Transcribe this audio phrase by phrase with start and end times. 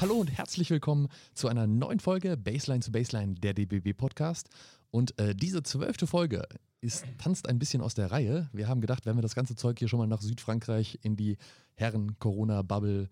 [0.00, 4.48] Hallo und herzlich willkommen zu einer neuen Folge Baseline zu Baseline, der DBB Podcast.
[4.90, 6.42] Und äh, diese zwölfte Folge
[6.80, 8.50] ist, tanzt ein bisschen aus der Reihe.
[8.52, 11.36] Wir haben gedacht, wenn wir das ganze Zeug hier schon mal nach Südfrankreich in die
[11.76, 13.08] Herren-Corona-Bubble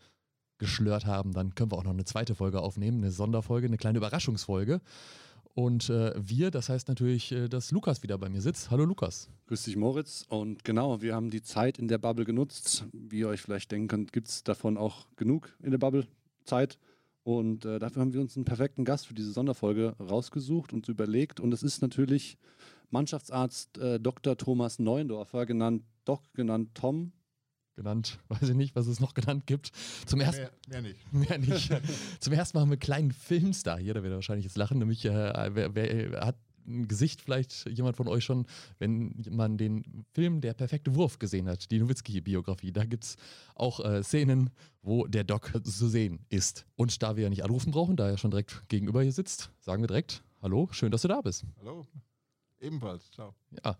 [0.59, 3.99] geschlört haben, dann können wir auch noch eine zweite Folge aufnehmen, eine Sonderfolge, eine kleine
[3.99, 4.81] Überraschungsfolge.
[5.55, 8.73] Und äh, wir, das heißt natürlich, äh, dass Lukas wieder bei mir sitzt.
[8.73, 9.29] Hallo Lukas.
[9.47, 10.25] Grüß dich Moritz.
[10.29, 12.87] Und genau, wir haben die Zeit in der Bubble genutzt.
[12.93, 16.09] Wie ihr euch vielleicht denken könnt, gibt es davon auch genug in der Bubble
[16.45, 16.79] Zeit.
[17.25, 21.39] Und äh, dafür haben wir uns einen perfekten Gast für diese Sonderfolge rausgesucht und überlegt.
[21.39, 22.37] Und es ist natürlich
[22.91, 24.37] Mannschaftsarzt äh, Dr.
[24.37, 27.13] Thomas Neuendorfer, genannt Doc, genannt Tom,
[27.77, 29.71] genannt, weiß ich nicht, was es noch genannt gibt.
[30.07, 31.13] Zum ersten mehr, mehr nicht.
[31.13, 31.71] Mehr nicht.
[32.21, 34.79] Zum ersten Mal haben wir einen kleinen Filmstar hier, da wird er wahrscheinlich jetzt lachen,
[34.79, 36.37] nämlich äh, wer, wer hat
[36.67, 38.47] ein Gesicht vielleicht jemand von euch schon,
[38.79, 42.73] wenn man den Film Der perfekte Wurf gesehen hat, die Nowitzki-Biografie.
[42.73, 43.17] Da gibt es
[43.55, 44.51] auch äh, Szenen,
[44.83, 46.67] wo der Doc zu sehen ist.
[46.77, 49.83] Und da wir ja nicht anrufen brauchen, da er schon direkt gegenüber hier sitzt, sagen
[49.83, 51.45] wir direkt, hallo, schön, dass du da bist.
[51.61, 51.87] Hallo,
[52.61, 53.35] ebenfalls, ciao.
[53.65, 53.77] Ja.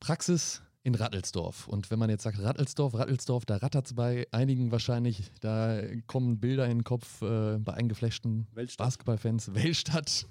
[0.00, 1.68] Praxis in Rattelsdorf.
[1.68, 6.40] Und wenn man jetzt sagt Rattelsdorf, Rattelsdorf, da rattert es bei einigen wahrscheinlich, da kommen
[6.40, 9.54] Bilder in den Kopf äh, bei eingeflechten Basketballfans.
[9.54, 10.26] Weltstadt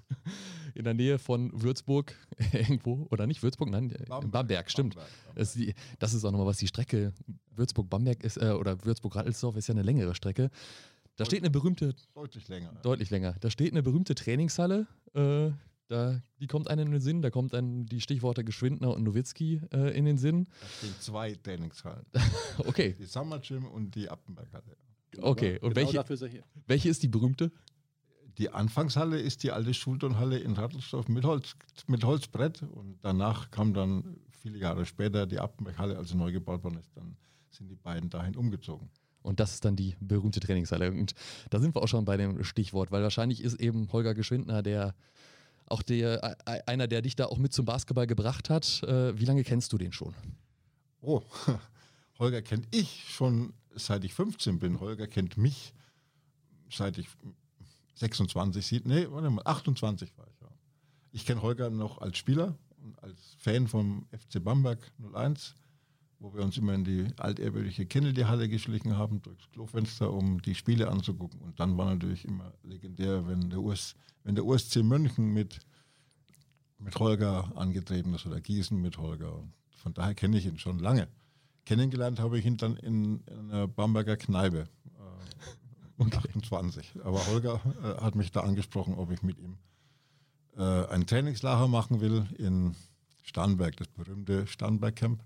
[0.77, 2.15] in der Nähe von Würzburg
[2.53, 4.95] irgendwo, oder nicht Würzburg, nein, äh, Bamberg, Bamberg stimmt.
[4.95, 5.75] Bamberg, Bamberg.
[5.99, 7.13] Das, ist auch nochmal, was die Strecke
[7.55, 10.49] Würzburg-Bamberg ist, äh, oder Würzburg-Rattelsdorf ist ja eine längere Strecke.
[11.15, 11.95] Da steht eine berühmte.
[12.13, 12.71] Deutlich länger.
[12.83, 13.35] Deutlich länger.
[13.39, 14.85] Da steht eine berühmte Trainingshalle.
[15.15, 15.49] Äh,
[15.87, 19.61] da, die kommt einem in den Sinn, da kommt einem die Stichworte Geschwindner und Nowitzki
[19.73, 20.45] äh, in den Sinn.
[20.45, 22.05] Da stehen zwei Trainingshallen.
[22.59, 22.95] okay.
[22.99, 24.75] Die Summer Gym und die Appenberghalle.
[25.19, 26.43] Okay, und genau welche, ist er hier.
[26.67, 27.51] welche ist die berühmte?
[28.37, 31.55] Die Anfangshalle ist die alte Schulturnhalle in Rattelsdorf mit, Holz,
[31.87, 36.63] mit Holzbrett und danach kam dann viele Jahre später die Appenberghalle, als sie neu gebaut
[36.63, 37.17] worden ist, dann
[37.49, 38.89] sind die beiden dahin umgezogen.
[39.23, 40.91] Und das ist dann die berühmte Trainingshalle.
[40.91, 41.13] Und
[41.49, 44.95] da sind wir auch schon bei dem Stichwort, weil wahrscheinlich ist eben Holger Geschwindner der
[45.69, 48.83] auch der, äh, einer, der dich da auch mit zum Basketball gebracht hat.
[48.83, 50.15] Äh, wie lange kennst du den schon?
[51.01, 51.21] Oh,
[52.19, 54.79] Holger kennt ich schon seit ich 15 bin.
[54.79, 55.73] Holger kennt mich
[56.69, 57.07] seit ich
[57.99, 60.47] 26, nee, warte mal, 28 war ich ja.
[61.11, 65.55] Ich kenne Holger noch als Spieler und als Fan vom FC Bamberg 01
[66.19, 70.89] wo wir uns immer in die altehrwürdige Kennedy-Halle geschlichen haben, durchs Klofenster, um die Spiele
[70.89, 71.39] anzugucken.
[71.41, 75.59] Und dann war natürlich immer legendär, wenn der, US, wenn der USC München mit,
[76.79, 79.43] mit Holger angetreten ist oder Gießen mit Holger.
[79.77, 81.07] Von daher kenne ich ihn schon lange.
[81.65, 84.67] Kennengelernt habe ich ihn dann in, in einer Bamberger Kneipe.
[85.99, 86.17] Äh, okay.
[86.17, 86.99] 28.
[87.03, 89.57] Aber Holger äh, hat mich da angesprochen, ob ich mit ihm
[90.57, 92.75] äh, ein Trainingslager machen will in
[93.23, 95.23] Starnberg, das berühmte Starnberg Camp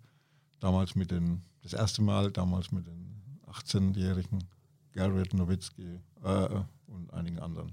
[0.60, 4.44] damals mit den, das erste Mal damals mit den 18-jährigen
[4.94, 6.48] Garrett Nowitzki äh,
[6.88, 7.72] und einigen anderen.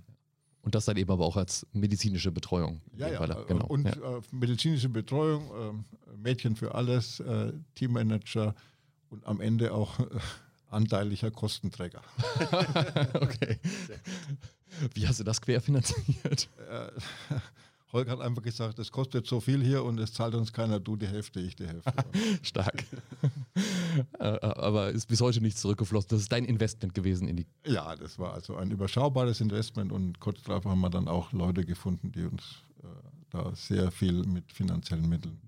[0.63, 2.81] Und das dann eben aber auch als medizinische Betreuung.
[2.97, 3.67] Ja, ja, genau.
[3.67, 3.93] Und ja.
[3.93, 8.55] Äh, medizinische Betreuung, äh, Mädchen für alles, äh, Teammanager
[9.09, 10.05] und am Ende auch äh,
[10.71, 12.03] anteiliger Kostenträger.
[13.15, 13.59] okay.
[14.95, 16.49] Wie hast du das querfinanziert?
[16.71, 16.91] Äh,
[17.93, 20.97] Holger hat einfach gesagt, es kostet so viel hier und es zahlt uns keiner, du
[20.97, 21.93] die Hälfte, ich die Hälfte.
[22.43, 22.85] Stark.
[24.21, 26.11] Äh, aber ist bis heute nichts zurückgeflossen.
[26.11, 27.47] Das ist dein Investment gewesen in die.
[27.67, 31.65] Ja, das war also ein überschaubares Investment und kurz darauf haben wir dann auch Leute
[31.65, 32.87] gefunden, die uns äh,
[33.31, 35.41] da sehr viel mit finanziellen Mitteln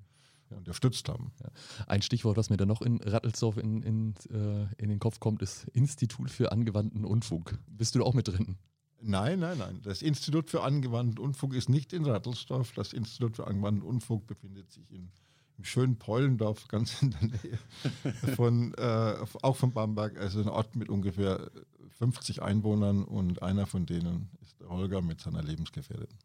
[0.56, 1.32] unterstützt haben.
[1.42, 1.50] Ja.
[1.86, 5.42] Ein Stichwort, was mir da noch in Rattelsdorf in, in, äh, in den Kopf kommt,
[5.42, 7.58] ist Institut für angewandten Unfug.
[7.68, 8.56] Bist du da auch mit drin?
[9.02, 9.80] Nein, nein, nein.
[9.82, 12.72] Das Institut für angewandten Unfug ist nicht in Rattelsdorf.
[12.72, 15.10] Das Institut für angewandten Unfug befindet sich in,
[15.56, 17.58] im schönen Pollendorf, ganz in der Nähe
[18.36, 20.18] von, äh, auch von Bamberg.
[20.18, 21.50] Also ein Ort mit ungefähr
[21.98, 26.18] 50 Einwohnern und einer von denen ist der Holger mit seiner Lebensgefährtin.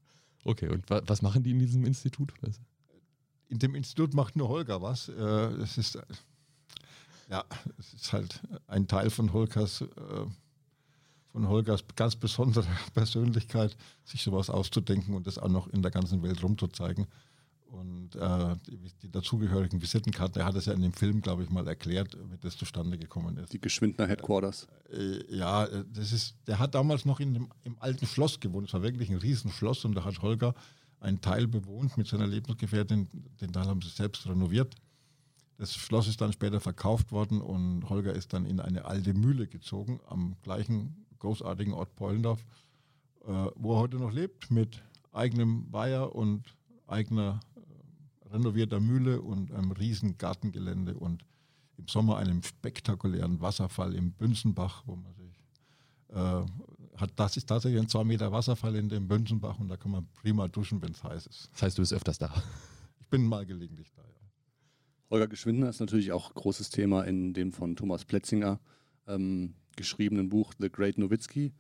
[0.44, 2.34] Okay, und wa was machen die in diesem Institut?
[3.48, 5.10] In dem Institut macht nur Holger was.
[5.10, 5.14] Äh,
[5.62, 6.00] es ist,
[7.30, 7.44] ja,
[7.78, 10.26] es ist halt ein Teil von Holgers äh,
[11.36, 13.76] von Holgers ganz besondere Persönlichkeit,
[14.06, 17.08] sich sowas auszudenken und das auch noch in der ganzen Welt rumzuzeigen.
[17.66, 21.50] Und äh, die, die, dazugehörigen Visitenkarten, er hat es ja in dem Film, glaube ich,
[21.50, 23.52] mal erklärt, wie das zustande gekommen ist.
[23.52, 24.68] Die Geschwindner Headquarters.
[24.90, 28.70] Äh, ja, das ist, der hat damals noch in dem, im alten Schloss gewohnt.
[28.70, 30.56] Es war wirklich ein Riesenschloss und da hat Holger
[31.00, 33.08] einen Teil bewohnt mit seiner Lebensgefährtin.
[33.42, 34.76] Den Teil haben sie selbst renoviert.
[35.58, 39.48] Das Schloss ist dann später verkauft worden und Holger ist dann in eine alte Mühle
[39.48, 42.46] gezogen am gleichen großartigen Ort Pollendorf,
[43.26, 44.84] äh, wo er heute noch lebt, mit
[45.14, 46.44] eigenem Weiher und
[46.88, 51.24] eigener äh, renovierter Mühle und einem riesen Gartengelände und
[51.78, 55.42] im Sommer einem spektakulären Wasserfall im Bünzenbach, wo man sich
[56.10, 56.46] äh,
[56.98, 60.08] hat, das ist tatsächlich ein 2 Meter Wasserfall in dem Bönsenbach und da kann man
[60.14, 61.50] prima duschen, wenn es heiß ist.
[61.54, 62.32] Das heißt, du bist öfters da?
[62.98, 64.26] Ich bin mal gelegentlich da, ja.
[65.12, 68.60] Holger Geschwindner ist natürlich auch großes Thema in dem von Thomas Pletzinger
[69.08, 71.54] ähm, geschriebenen Buch The Great Nowitzki.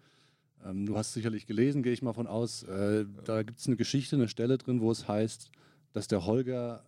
[0.65, 2.63] Ähm, du hast sicherlich gelesen, gehe ich mal von aus.
[2.63, 5.51] Äh, da gibt es eine Geschichte, eine Stelle drin, wo es heißt,
[5.93, 6.83] dass der Holger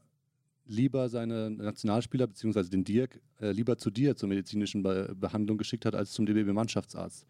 [0.65, 2.63] lieber seine Nationalspieler bzw.
[2.63, 7.25] den Dirk äh, lieber zu dir zur medizinischen Be Behandlung geschickt hat als zum DBB-Mannschaftsarzt.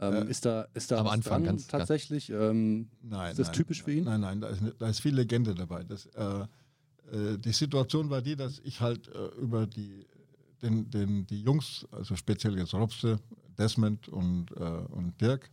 [0.00, 2.30] Ähm, äh, ist da, ist da am Anfang dran, tatsächlich?
[2.30, 4.04] Ähm, nein, ist das nein, typisch für ihn?
[4.04, 5.84] Nein, nein, da ist, da ist viel Legende dabei.
[5.84, 6.46] Das, äh,
[7.12, 10.06] äh, die Situation war die, dass ich halt äh, über die,
[10.62, 13.20] den, den, die Jungs, also speziell jetzt Robse,
[13.58, 15.50] Desmond und, äh, und Dirk,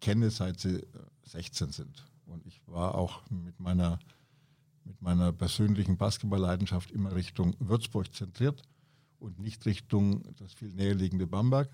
[0.00, 0.84] kenne seit sie
[1.24, 2.04] 16 sind.
[2.26, 3.98] Und ich war auch mit meiner
[4.86, 8.62] mit meiner persönlichen Basketballleidenschaft immer Richtung Würzburg zentriert
[9.18, 11.68] und nicht Richtung das viel näher liegende Bamberg.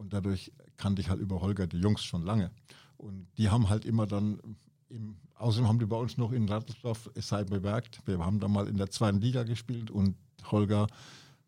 [0.00, 2.50] Und dadurch kannte ich halt über Holger die Jungs schon lange.
[2.96, 4.40] Und die haben halt immer dann,
[4.88, 8.48] im, außerdem haben die bei uns noch in Rattelsdorf, es sei bemerkt, wir haben da
[8.48, 10.16] mal in der zweiten Liga gespielt und
[10.50, 10.86] Holger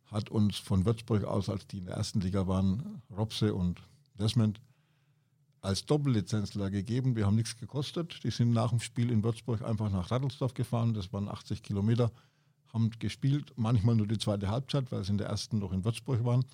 [0.05, 3.81] hat uns von Würzburg aus, als die in der ersten Liga waren, Robse und
[4.21, 4.61] Desmond,
[5.63, 7.17] als Doppellizenzler gegeben.
[7.17, 8.23] Wir haben nichts gekostet.
[8.23, 10.93] Die sind nach dem Spiel in Würzburg einfach nach Rattelsdorf gefahren.
[10.93, 12.11] Das waren 80 Kilometer.
[12.75, 16.23] Haben gespielt, manchmal nur die zweite Halbzeit, weil sie in der ersten noch in Würzburg
[16.25, 16.45] waren.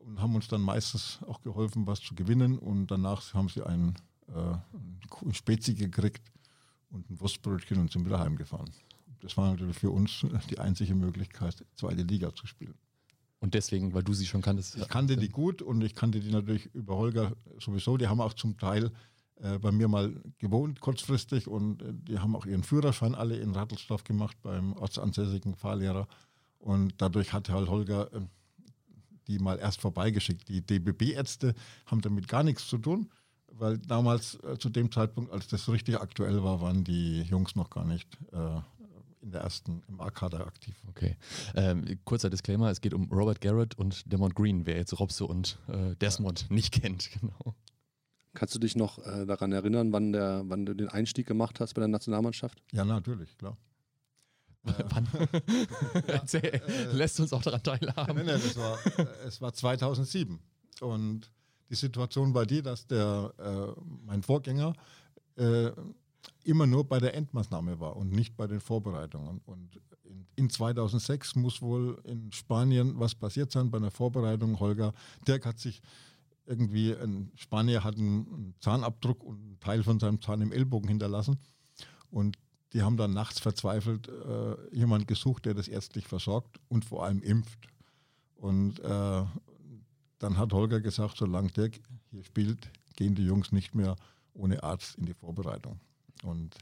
[0.00, 2.58] Und haben uns dann meistens auch geholfen, was zu gewinnen.
[2.58, 3.94] Und danach haben sie einen
[4.28, 6.22] äh, Spezi gekriegt
[6.90, 8.70] und ein Wurstbrötchen und sind wieder heimgefahren.
[9.20, 12.74] Das war natürlich für uns die einzige Möglichkeit, zweite Liga zu spielen.
[13.40, 14.76] Und deswegen, weil du sie schon kanntest.
[14.76, 17.96] Ich kannte die gut und ich kannte die natürlich über Holger sowieso.
[17.96, 18.92] Die haben auch zum Teil
[19.36, 21.48] äh, bei mir mal gewohnt, kurzfristig.
[21.48, 26.06] Und äh, die haben auch ihren Führerschein alle in Rattelsdorf gemacht beim ortsansässigen Fahrlehrer.
[26.58, 28.20] Und dadurch hatte halt Holger äh,
[29.30, 30.48] die mal erst vorbeigeschickt.
[30.48, 31.54] Die DBB-Ärzte
[31.86, 33.10] haben damit gar nichts zu tun,
[33.52, 37.70] weil damals äh, zu dem Zeitpunkt, als das richtig aktuell war, waren die Jungs noch
[37.70, 38.60] gar nicht äh,
[39.22, 40.74] in der ersten im A-Kader aktiv.
[40.88, 41.16] Okay.
[41.54, 45.58] Ähm, kurzer Disclaimer: Es geht um Robert Garrett und Demont Green, wer jetzt Robso und
[45.68, 46.54] äh, Desmond ja.
[46.54, 47.10] nicht kennt.
[47.20, 47.54] Genau.
[48.32, 51.74] Kannst du dich noch äh, daran erinnern, wann, der, wann du den Einstieg gemacht hast
[51.74, 52.62] bei der Nationalmannschaft?
[52.70, 53.56] Ja, natürlich, klar.
[54.62, 55.08] Wann?
[56.06, 58.16] Erzähl, äh, lässt uns auch daran teilhaben.
[58.16, 60.38] Nein, nein, es war, äh, es war 2007.
[60.80, 61.30] Und
[61.70, 64.74] die Situation war die, dass der, äh, mein Vorgänger
[65.36, 65.70] äh,
[66.44, 69.40] immer nur bei der Endmaßnahme war und nicht bei den Vorbereitungen.
[69.46, 74.58] Und in, in, 2006 muss wohl in Spanien was passiert sein bei einer Vorbereitung.
[74.60, 74.92] Holger
[75.26, 75.80] Dirk hat sich
[76.46, 81.38] irgendwie, ein Spanier hat einen Zahnabdruck und einen Teil von seinem Zahn im Ellbogen hinterlassen.
[82.10, 82.36] Und
[82.72, 87.22] die haben dann nachts verzweifelt äh, jemand gesucht, der das ärztlich versorgt und vor allem
[87.22, 87.58] impft.
[88.36, 89.24] Und äh,
[90.18, 91.80] dann hat Holger gesagt, solange Dirk
[92.10, 93.96] hier spielt, gehen die Jungs nicht mehr
[94.34, 95.80] ohne Arzt in die Vorbereitung.
[96.22, 96.56] Und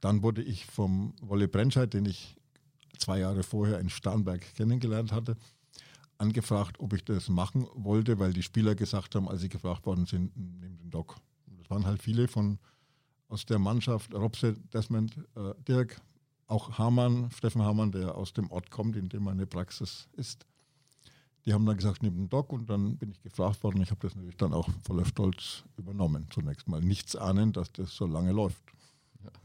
[0.00, 2.36] dann wurde ich vom Wolle Brennscheid, den ich
[2.98, 5.36] zwei Jahre vorher in Starnberg kennengelernt hatte,
[6.18, 10.06] angefragt, ob ich das machen wollte, weil die Spieler gesagt haben, als sie gefragt worden
[10.06, 11.16] sind, nimm den Doc.
[11.58, 12.58] Das waren halt viele von
[13.30, 16.00] aus der Mannschaft, Robse, Desmond, äh, Dirk,
[16.46, 20.46] auch Hamann, Steffen Hamann, der aus dem Ort kommt, in dem meine Praxis ist.
[21.46, 23.80] Die haben dann gesagt, nimm den Doc und dann bin ich gefragt worden.
[23.80, 26.26] Ich habe das natürlich dann auch voller Stolz übernommen.
[26.30, 28.62] Zunächst mal nichts ahnen, dass das so lange läuft.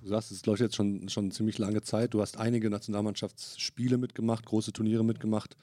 [0.02, 2.14] Du sagst, es läuft jetzt schon, schon ziemlich lange Zeit.
[2.14, 5.56] Du hast einige Nationalmannschaftsspiele mitgemacht, große Turniere mitgemacht.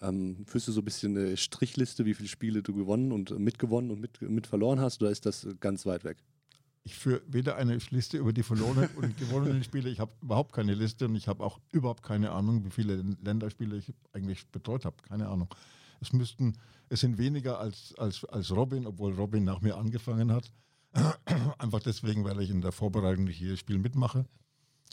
[0.00, 3.90] Ähm, führst du so ein bisschen eine Strichliste, wie viele Spiele du gewonnen und mitgewonnen
[3.90, 6.18] und mit, mit verloren hast, oder ist das ganz weit weg?
[6.86, 10.72] Ich führe weder eine Liste über die verlorenen und gewonnenen Spiele, ich habe überhaupt keine
[10.72, 14.94] Liste und ich habe auch überhaupt keine Ahnung, wie viele Länderspiele ich eigentlich betreut habe.
[15.02, 15.48] Keine Ahnung.
[16.00, 16.56] Es müssten,
[16.88, 20.52] es sind weniger als, als, als Robin, obwohl Robin nach mir angefangen hat.
[21.58, 24.24] Einfach deswegen, weil ich in der Vorbereitung nicht jedes Spiel mitmache.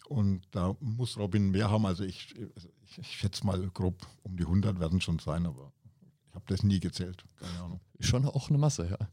[0.09, 1.85] Und da muss Robin mehr haben.
[1.85, 2.33] Also ich,
[2.88, 5.71] ich, ich schätze mal grob um die 100 werden schon sein, aber
[6.27, 7.23] ich habe das nie gezählt.
[7.35, 7.79] Keine Ahnung.
[8.03, 9.07] Schon auch eine Masse, ja.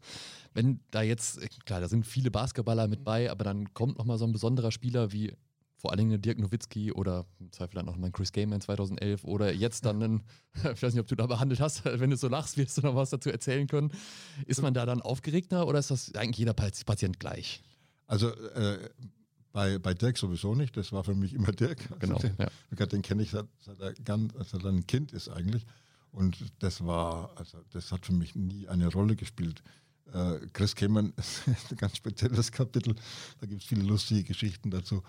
[0.53, 4.25] Wenn da jetzt, klar, da sind viele Basketballer mit bei, aber dann kommt nochmal so
[4.25, 5.33] ein besonderer Spieler wie
[5.81, 9.53] vor allen Dingen Dirk Nowitzki oder im Zweifel dann noch ein Chris Gaiman 2011 oder
[9.53, 10.23] jetzt dann ein,
[10.75, 12.95] ich weiß nicht, ob du da behandelt hast, wenn du so lachst, wirst du noch
[12.95, 13.91] was dazu erzählen können.
[14.47, 17.63] Ist man da dann aufgeregter oder ist das eigentlich jeder Patient gleich?
[18.07, 18.91] Also äh,
[19.53, 21.79] bei, bei Dirk sowieso nicht, das war für mich immer Dirk.
[21.93, 22.19] Also genau.
[22.19, 22.37] Den,
[22.79, 22.87] ja.
[22.87, 25.65] den kenne ich seit, seit, er ganz, seit er ein Kind ist eigentlich.
[26.13, 29.63] Und das war, also das hat für mich nie eine Rolle gespielt.
[30.13, 32.95] Äh, Chris Cameron ist ein ganz spezielles Kapitel,
[33.41, 35.03] da gibt es viele lustige Geschichten dazu.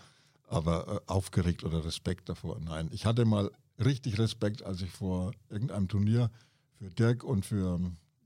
[0.47, 2.89] Aber äh, aufgeregt oder Respekt davor, nein.
[2.91, 6.29] Ich hatte mal richtig Respekt, als ich vor irgendeinem Turnier
[6.77, 7.79] für Dirk und für,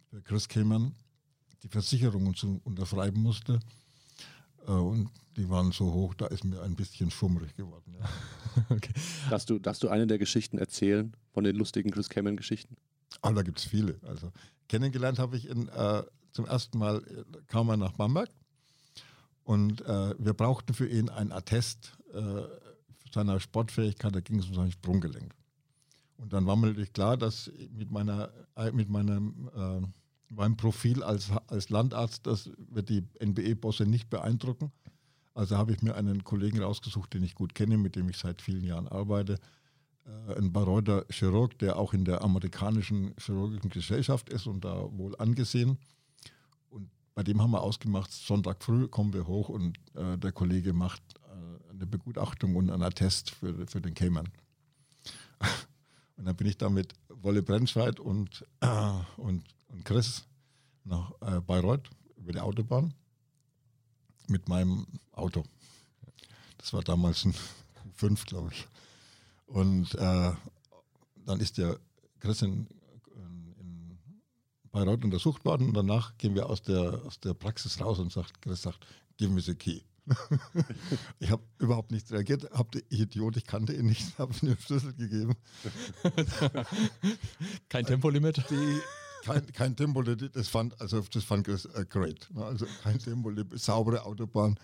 [0.10, 0.96] für Chris Kamen
[1.64, 3.60] die Versicherungen zu unterschreiben musste.
[4.68, 7.96] Äh, und die waren so hoch, da ist mir ein bisschen schummrig geworden.
[8.00, 8.66] Ja.
[8.76, 8.94] okay.
[9.30, 12.78] darfst, du, darfst du eine der Geschichten erzählen, von den lustigen Chris Cameron-Geschichten?
[13.22, 14.00] Ah, da gibt es viele.
[14.04, 14.32] Also
[14.68, 18.30] kennengelernt habe ich ihn äh, zum ersten Mal, äh, kam er nach Bamberg
[19.44, 22.44] und äh, wir brauchten für ihn ein Attest äh,
[23.14, 25.34] seiner Sportfähigkeit, da ging es um sein Sprunggelenk.
[26.18, 29.50] Und dann war mir natürlich klar, dass mit, meiner, äh, mit meinem,
[30.30, 34.72] meinem Profil als, als Landarzt, das wird die NBE-Bosse nicht beeindrucken.
[35.34, 38.42] Also habe ich mir einen Kollegen rausgesucht, den ich gut kenne, mit dem ich seit
[38.42, 39.38] vielen Jahren arbeite.
[40.06, 45.16] Äh, ein Bayreuther Chirurg, der auch in der amerikanischen chirurgischen Gesellschaft ist und da wohl
[45.18, 45.78] angesehen.
[46.70, 50.74] Und bei dem haben wir ausgemacht, Sonntag früh kommen wir hoch und äh, der Kollege
[50.74, 54.30] macht äh, eine Begutachtung und einen Attest für, für den Cayman.
[56.18, 59.44] Und dann bin ich da mit Wolle Brennscheid und, äh, und,
[59.76, 60.24] und Chris
[60.86, 62.94] nach äh, Bayreuth über die Autobahn
[64.28, 65.44] mit meinem Auto.
[66.58, 67.36] Das war damals ein
[67.96, 68.68] 5, glaube ich.
[69.48, 70.32] Und äh,
[71.26, 71.78] dann ist der
[72.20, 72.68] Chris in,
[73.60, 74.00] in
[74.72, 78.42] Bayreuth untersucht worden und danach gehen wir aus der, aus der Praxis raus und sagt,
[78.42, 78.86] Chris sagt,
[79.18, 79.82] give me the key.
[81.20, 84.58] ich habe überhaupt nichts reagiert, habe ich Idiot, ich kannte ihn nicht, habe ihm den
[84.58, 85.36] Schlüssel gegeben.
[87.70, 88.44] kein Tempolimit?
[88.50, 88.80] Die,
[89.26, 92.30] kein, kein Tempolimit, das fand, also das fand ich uh, great.
[92.34, 92.46] Ne?
[92.46, 94.60] Also kein Tempolimit, saubere Autobahn.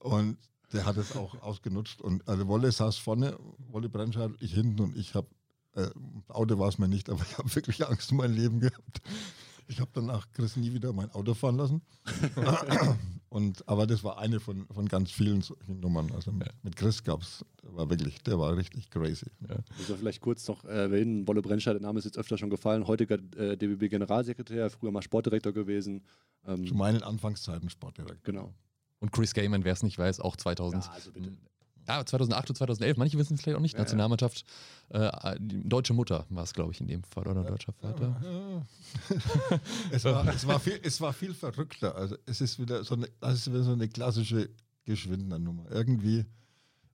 [0.00, 0.38] Und
[0.72, 2.02] der hat es auch ausgenutzt.
[2.02, 3.38] Und also Wolle saß vorne,
[3.70, 5.28] Wolle Brennscheid, ich hinten und ich habe,
[5.74, 5.88] äh,
[6.28, 9.02] Auto war es mir nicht, aber ich habe wirklich Angst um mein Leben gehabt.
[9.68, 11.82] Ich habe danach Chris nie wieder mein Auto fahren lassen.
[13.32, 16.12] Und, aber das war eine von, von ganz vielen solchen Nummern.
[16.12, 19.24] Also mit, mit Chris gab es, der war wirklich, der war richtig crazy.
[19.48, 19.56] Ja.
[19.80, 22.86] Ich soll vielleicht kurz noch erwähnen, Wolle Brennstein, der Name ist jetzt öfter schon gefallen,
[22.86, 26.04] heutiger äh, DBB-Generalsekretär, früher mal Sportdirektor gewesen.
[26.46, 28.20] Ähm, Zu meinen Anfangszeiten Sportdirektor.
[28.22, 28.52] Genau.
[29.00, 30.84] Und Chris Gaiman, wer es nicht weiß, auch 2000.
[30.84, 31.32] Ja, also bitte.
[31.88, 33.74] Ja, 2008 und 2011, manche wissen es vielleicht auch nicht.
[33.74, 34.44] Ja, Nationalmannschaft,
[34.90, 35.10] äh,
[35.40, 38.20] deutsche Mutter war es, glaube ich, in dem Fall, oder deutscher Vater.
[38.22, 38.66] Ja,
[39.90, 41.94] es, war, es, war viel, es war viel verrückter.
[41.96, 44.50] Also es ist wieder so eine, das ist wieder so eine klassische
[44.84, 45.70] Geschwindernummer.
[45.70, 46.24] Irgendwie,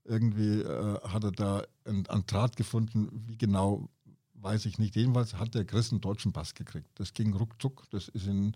[0.04, 3.88] irgendwie äh, hat er da einen, einen Draht gefunden, wie genau,
[4.34, 4.96] weiß ich nicht.
[4.96, 6.88] Jedenfalls hat der Chris einen deutschen Pass gekriegt.
[6.94, 7.84] Das ging ruckzuck.
[7.90, 8.52] Das ist in,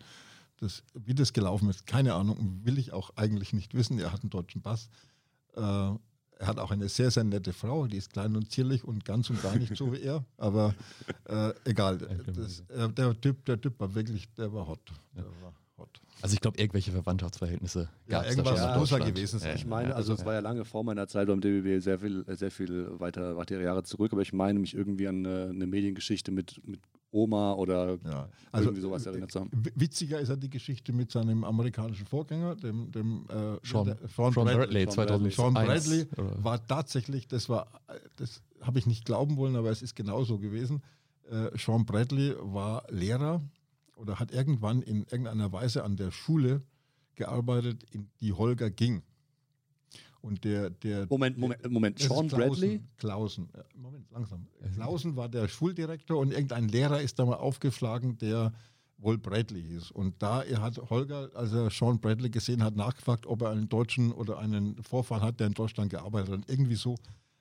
[0.58, 3.98] das, wie das gelaufen ist, keine Ahnung, will ich auch eigentlich nicht wissen.
[3.98, 4.88] Er hat einen deutschen Pass.
[5.56, 5.92] Äh,
[6.42, 9.30] er hat auch eine sehr, sehr nette Frau, die ist klein und zierlich und ganz
[9.30, 10.24] und gar nicht so wie er.
[10.38, 10.74] Aber
[11.28, 11.98] äh, egal.
[11.98, 14.80] Das, äh, der, typ, der Typ war wirklich, der war hot.
[15.16, 16.00] Der war hot.
[16.20, 19.54] Also ich glaube, irgendwelche Verwandtschaftsverhältnisse gab es ja, irgendwas da muss er gewesen sein.
[19.54, 22.50] Ich meine, also es war ja lange vor meiner Zeit beim DBB sehr viel, sehr
[22.50, 26.60] viel weiter, weitere Jahre zurück, aber ich meine mich irgendwie an eine, eine Mediengeschichte mit,
[26.66, 26.80] mit
[27.12, 28.28] Oma oder ja.
[28.50, 29.50] also, irgendwie sowas erinnert zu haben.
[29.74, 34.32] Witziger ist ja die Geschichte mit seinem amerikanischen Vorgänger, dem, dem äh, Sean, der, Sean,
[34.32, 35.36] Sean, Bradley, 2001.
[35.36, 37.68] Sean Bradley war tatsächlich, das war,
[38.16, 40.82] das habe ich nicht glauben wollen, aber es ist genauso gewesen.
[41.30, 43.42] Äh, Sean Bradley war Lehrer
[43.96, 46.62] oder hat irgendwann in irgendeiner Weise an der Schule
[47.14, 49.02] gearbeitet, in die Holger ging.
[50.22, 51.98] Und der, der Moment, Moment, Moment.
[51.98, 52.80] Sean Klausen, Bradley?
[52.96, 53.48] Klausen.
[53.74, 54.46] Moment, langsam.
[54.74, 58.52] Klausen war der Schuldirektor und irgendein Lehrer ist da mal aufgeschlagen, der
[58.98, 59.90] wohl Bradley hieß.
[59.90, 63.68] Und da er hat Holger, als er Sean Bradley gesehen hat, nachgefragt, ob er einen
[63.68, 66.36] Deutschen oder einen Vorfahren hat, der in Deutschland gearbeitet hat.
[66.36, 66.96] Und irgendwie so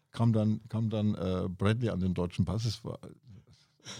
[0.09, 2.65] kam dann, kam dann äh, Bradley an den deutschen Pass.
[2.65, 2.99] Es war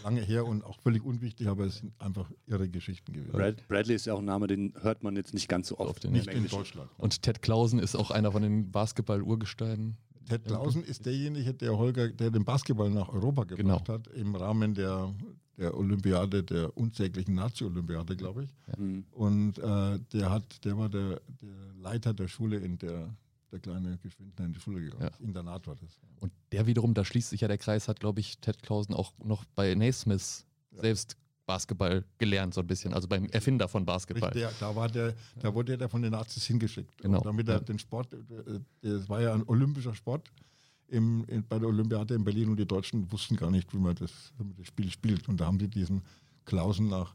[0.03, 3.31] lange her und auch völlig unwichtig, aber es sind einfach irre Geschichten gewesen.
[3.31, 6.03] Brad, Bradley ist ja auch ein Name, den hört man jetzt nicht ganz so oft.
[6.09, 6.89] nicht in Deutschland.
[6.97, 9.97] Und Ted Klausen ist auch einer von den Basketball-Urgesteinen.
[10.27, 14.00] Ted Klausen ist derjenige, der Holger, der den Basketball nach Europa gebracht genau.
[14.00, 15.13] hat, im Rahmen der,
[15.57, 18.50] der Olympiade, der unsäglichen Nazi-Olympiade, glaube ich.
[18.67, 18.81] Ja.
[18.81, 19.05] Mhm.
[19.11, 23.13] Und äh, der hat, der war der, der Leiter der Schule in der
[23.51, 25.03] der kleine Geschwindner in die Schule gegangen.
[25.03, 25.25] Ja.
[25.25, 26.00] Internat war das.
[26.20, 29.13] Und der wiederum, da schließt sich ja der Kreis, hat, glaube ich, Ted Clausen auch
[29.24, 30.81] noch bei Naismith ja.
[30.81, 34.31] selbst Basketball gelernt, so ein bisschen, also beim Erfinder von Basketball.
[34.31, 36.98] Der, da, war der, da wurde der von den Nazis hingeschickt.
[37.01, 37.20] Genau.
[37.20, 37.60] damit er ja.
[37.60, 38.15] den Sport,
[38.81, 40.31] das war ja ein olympischer Sport
[40.88, 43.96] im, in, bei der Olympiade in Berlin und die Deutschen wussten gar nicht, wie man
[43.96, 45.27] das, wie man das Spiel spielt.
[45.27, 46.03] Und da haben die diesen
[46.46, 47.13] Klausen nach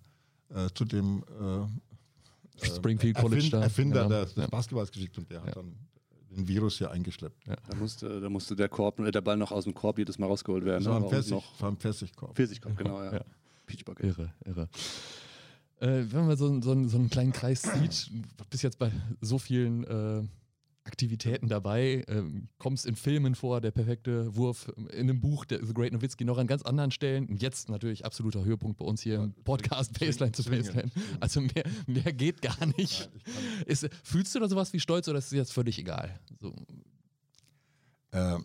[0.48, 4.24] äh, zu dem äh, Springfield College Erfind, Erfinder genau.
[4.24, 4.46] des ja.
[4.48, 5.74] Basketballs geschickt und der hat dann
[6.36, 7.46] den Virus hier eingeschleppt.
[7.46, 7.56] Ja.
[7.68, 10.64] Da, musste, da musste der Korb, der Ball noch aus dem Korb jedes Mal rausgeholt
[10.64, 10.84] werden.
[10.84, 12.34] Das war ein, Pfirsich, noch war ein Pfirsichkorb.
[12.34, 13.14] Pfirsichkorb, genau, ja.
[13.14, 13.20] ja.
[14.00, 14.68] Irre, irre.
[15.80, 18.10] Äh, wenn man so, so, so, einen kleinen Kreis sieht,
[18.48, 20.22] bis jetzt bei so vielen äh,
[20.86, 25.74] Aktivitäten dabei, ähm, kommst in Filmen vor, der perfekte Wurf, in einem Buch, der The
[25.74, 27.26] Great Nowitzki, noch an ganz anderen Stellen.
[27.26, 30.90] Und jetzt natürlich absoluter Höhepunkt bei uns hier im Podcast Baseline zu Baseline.
[31.20, 33.10] Also mehr, mehr geht gar nicht.
[33.66, 36.20] Ist, fühlst du da sowas wie Stolz oder ist es jetzt völlig egal?
[36.40, 36.54] So.
[38.12, 38.38] Äh,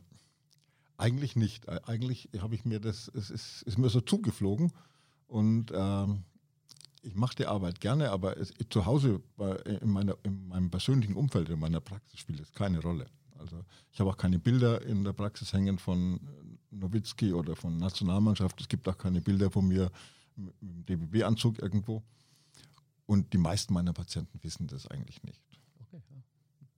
[0.98, 1.70] eigentlich nicht.
[1.88, 4.72] Eigentlich habe ich mir das, es ist, ist, mir so zugeflogen
[5.28, 6.24] und ähm,
[7.02, 9.22] ich mache die Arbeit gerne, aber es, zu Hause
[9.82, 13.08] in, meiner, in meinem persönlichen Umfeld, in meiner Praxis spielt es keine Rolle.
[13.40, 16.20] Also ich habe auch keine Bilder in der Praxis hängen von
[16.70, 18.62] Nowitzki oder von Nationalmannschaft.
[18.62, 19.92] Es gibt auch keine Bilder von mir
[20.36, 22.04] dem DBB-Anzug irgendwo.
[23.06, 25.42] Und die meisten meiner Patienten wissen das eigentlich nicht.
[25.80, 26.18] Okay, ja.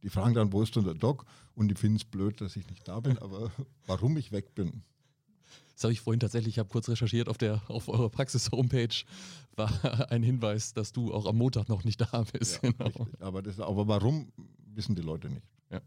[0.01, 1.25] Die fragen dann, wo ist denn der Doc?
[1.53, 3.51] Und die finden es blöd, dass ich nicht da bin, aber
[3.85, 4.83] warum ich weg bin,
[5.73, 9.03] das habe ich vorhin tatsächlich, ich habe kurz recherchiert auf, der, auf eurer Praxis-Homepage,
[9.55, 9.69] war
[10.11, 12.61] ein Hinweis, dass du auch am Montag noch nicht da bist.
[12.63, 13.07] Ja, genau.
[13.19, 14.31] aber, das, aber warum,
[14.75, 15.45] wissen die Leute nicht.
[15.71, 15.81] Ja.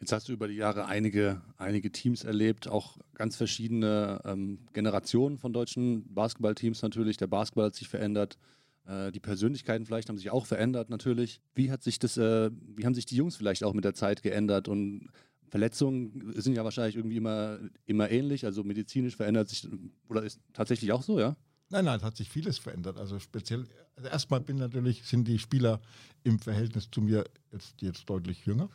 [0.00, 5.36] Jetzt hast du über die Jahre einige, einige Teams erlebt, auch ganz verschiedene ähm, Generationen
[5.36, 7.18] von deutschen Basketballteams natürlich.
[7.18, 8.38] Der Basketball hat sich verändert,
[8.86, 11.42] äh, die Persönlichkeiten vielleicht haben sich auch verändert natürlich.
[11.54, 14.22] Wie hat sich das, äh, wie haben sich die Jungs vielleicht auch mit der Zeit
[14.22, 15.10] geändert und
[15.50, 19.68] Verletzungen sind ja wahrscheinlich irgendwie immer, immer ähnlich, also medizinisch verändert sich,
[20.08, 21.36] oder ist tatsächlich auch so, ja?
[21.70, 22.98] Nein, nein, es hat sich vieles verändert.
[22.98, 23.66] Also speziell,
[23.96, 25.80] also erstmal bin natürlich, sind die Spieler
[26.22, 28.68] im Verhältnis zu mir jetzt, jetzt deutlich jünger.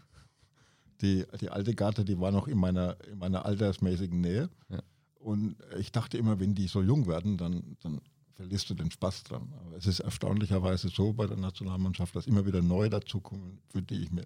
[1.02, 4.50] Die, die alte Garde, die war noch in meiner, in meiner altersmäßigen Nähe.
[4.70, 4.82] Ja.
[5.16, 8.00] Und ich dachte immer, wenn die so jung werden, dann, dann
[8.34, 9.54] verlierst du den Spaß dran.
[9.60, 14.04] Aber es ist erstaunlicherweise so bei der Nationalmannschaft, dass immer wieder neue dazukommen, für die
[14.04, 14.26] ich mir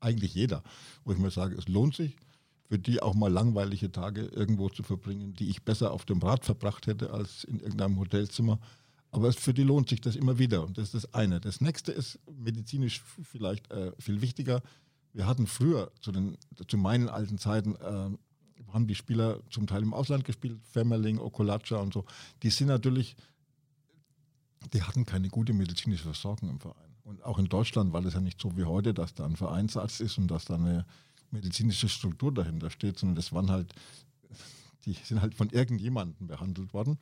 [0.00, 0.62] eigentlich jeder,
[1.04, 2.16] wo ich mir sage, es lohnt sich,
[2.68, 6.44] für die auch mal langweilige Tage irgendwo zu verbringen, die ich besser auf dem Rad
[6.44, 8.58] verbracht hätte als in irgendeinem Hotelzimmer.
[9.10, 11.40] Aber für die lohnt sich das immer wieder und das ist das eine.
[11.40, 14.60] Das nächste ist medizinisch vielleicht äh, viel wichtiger.
[15.14, 16.36] Wir hatten früher, zu, den,
[16.68, 18.10] zu meinen alten Zeiten, äh,
[18.72, 22.04] haben die Spieler zum Teil im Ausland gespielt, Femmerling, Okolacha und so.
[22.42, 23.16] Die sind natürlich,
[24.74, 26.87] die hatten keine gute medizinische Versorgung im Verein.
[27.08, 30.02] Und auch in Deutschland war das ja nicht so wie heute, dass da ein Vereinsarzt
[30.02, 30.84] ist und dass da eine
[31.30, 33.74] medizinische Struktur dahinter steht, sondern das waren halt,
[34.84, 36.98] die sind halt von irgendjemandem behandelt worden.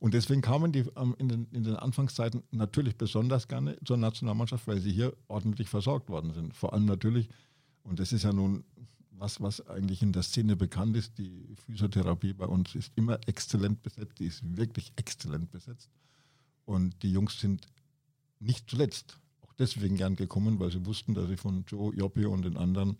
[0.00, 0.84] Und deswegen kamen die
[1.18, 6.08] in den, in den Anfangszeiten natürlich besonders gerne zur Nationalmannschaft, weil sie hier ordentlich versorgt
[6.08, 6.52] worden sind.
[6.52, 7.28] Vor allem natürlich,
[7.84, 8.64] und das ist ja nun
[9.12, 13.80] was, was eigentlich in der Szene bekannt ist, die Physiotherapie bei uns ist immer exzellent
[13.84, 15.88] besetzt, die ist wirklich exzellent besetzt.
[16.64, 17.68] Und die Jungs sind
[18.40, 19.20] nicht zuletzt
[19.58, 22.96] deswegen gern gekommen, weil sie wussten, dass sie von Joe, Joppi und den anderen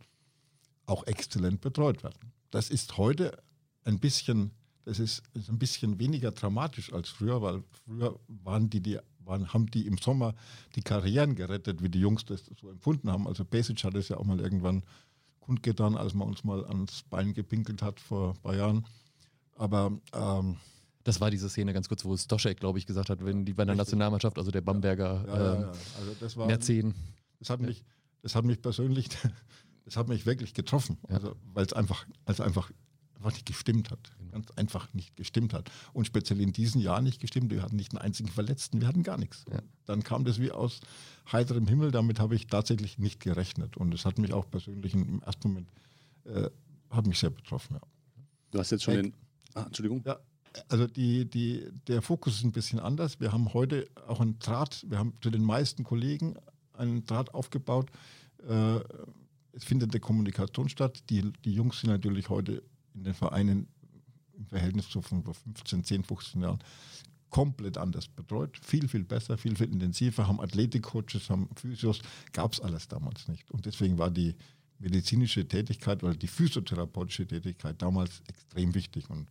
[0.86, 2.32] auch exzellent betreut werden.
[2.50, 3.42] Das ist heute
[3.84, 4.52] ein bisschen,
[4.84, 9.52] das ist, ist ein bisschen weniger dramatisch als früher, weil früher waren die, die waren,
[9.52, 10.34] haben die im Sommer
[10.76, 13.26] die Karrieren gerettet, wie die Jungs das so empfunden haben.
[13.26, 14.82] Also Basic hat es ja auch mal irgendwann
[15.40, 18.86] kundgetan, als man uns mal ans Bein gepinkelt hat vor ein paar Jahren.
[19.54, 20.56] Aber ähm,
[21.06, 23.64] das war diese Szene ganz kurz, wo Stoschek, glaube ich, gesagt hat, wenn die bei
[23.64, 25.68] der Nationalmannschaft, also der Bamberger ja, ja, ja, ähm,
[26.00, 26.94] also das war, Mäzen.
[27.38, 27.84] Das hat mich,
[28.22, 29.08] das hat mich persönlich,
[29.84, 32.72] das hat mich wirklich getroffen, also, weil es einfach, also einfach,
[33.14, 34.00] einfach nicht gestimmt hat.
[34.18, 34.32] Genau.
[34.32, 35.70] Ganz einfach nicht gestimmt hat.
[35.92, 37.52] Und speziell in diesem Jahr nicht gestimmt.
[37.52, 39.44] Wir hatten nicht einen einzigen Verletzten, wir hatten gar nichts.
[39.84, 40.80] Dann kam das wie aus
[41.30, 43.76] heiterem Himmel, damit habe ich tatsächlich nicht gerechnet.
[43.76, 45.68] Und es hat mich auch persönlich im ersten Moment,
[46.24, 46.50] äh,
[46.90, 47.78] hat mich sehr betroffen.
[48.50, 49.14] Du hast jetzt schon den,
[49.54, 50.02] ah, Entschuldigung.
[50.04, 50.18] Ja,
[50.68, 53.20] also die, die, der Fokus ist ein bisschen anders.
[53.20, 56.36] Wir haben heute auch einen Draht, wir haben zu den meisten Kollegen
[56.72, 57.90] einen Draht aufgebaut.
[58.48, 58.80] Äh,
[59.52, 61.02] es findet eine Kommunikation statt.
[61.10, 62.62] Die, die Jungs sind natürlich heute
[62.94, 63.68] in den Vereinen
[64.36, 66.58] im Verhältnis zu vor 15, 10, 15 Jahren
[67.30, 68.58] komplett anders betreut.
[68.62, 72.00] Viel, viel besser, viel, viel intensiver, haben Athletikcoaches, haben Physios,
[72.32, 73.50] gab es alles damals nicht.
[73.50, 74.34] Und deswegen war die
[74.78, 79.08] medizinische Tätigkeit oder die physiotherapeutische Tätigkeit damals extrem wichtig.
[79.10, 79.28] Und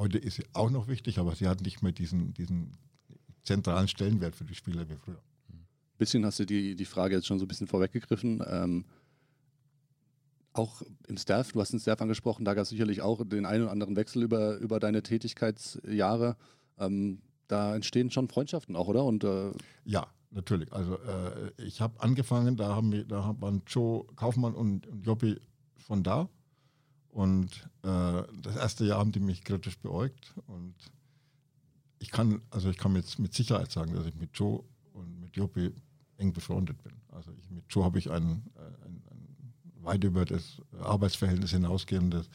[0.00, 2.72] Heute ist sie auch noch wichtig, aber sie hat nicht mehr diesen, diesen
[3.42, 5.20] zentralen Stellenwert für die Spieler wie früher.
[5.50, 8.42] Ein bisschen hast du die, die Frage jetzt schon so ein bisschen vorweggegriffen.
[8.46, 8.86] Ähm,
[10.54, 13.64] auch im Staff, du hast den Staff angesprochen, da gab es sicherlich auch den einen
[13.64, 16.38] oder anderen Wechsel über, über deine Tätigkeitsjahre.
[16.78, 19.04] Ähm, da entstehen schon Freundschaften auch, oder?
[19.04, 19.52] Und, äh
[19.84, 20.72] ja, natürlich.
[20.72, 25.38] Also äh, ich habe angefangen, da, haben wir, da waren Joe Kaufmann und, und Joppi
[25.76, 26.30] von da.
[27.10, 30.32] Und äh, das erste Jahr haben die mich kritisch beäugt.
[30.46, 30.74] Und
[31.98, 35.36] ich kann, also ich kann jetzt mit Sicherheit sagen, dass ich mit Joe und mit
[35.36, 35.72] Jopi
[36.18, 36.92] eng befreundet bin.
[37.08, 39.36] Also ich, mit Joe habe ich ein, äh, ein, ein,
[39.82, 42.28] weit über das Arbeitsverhältnis hinausgehendes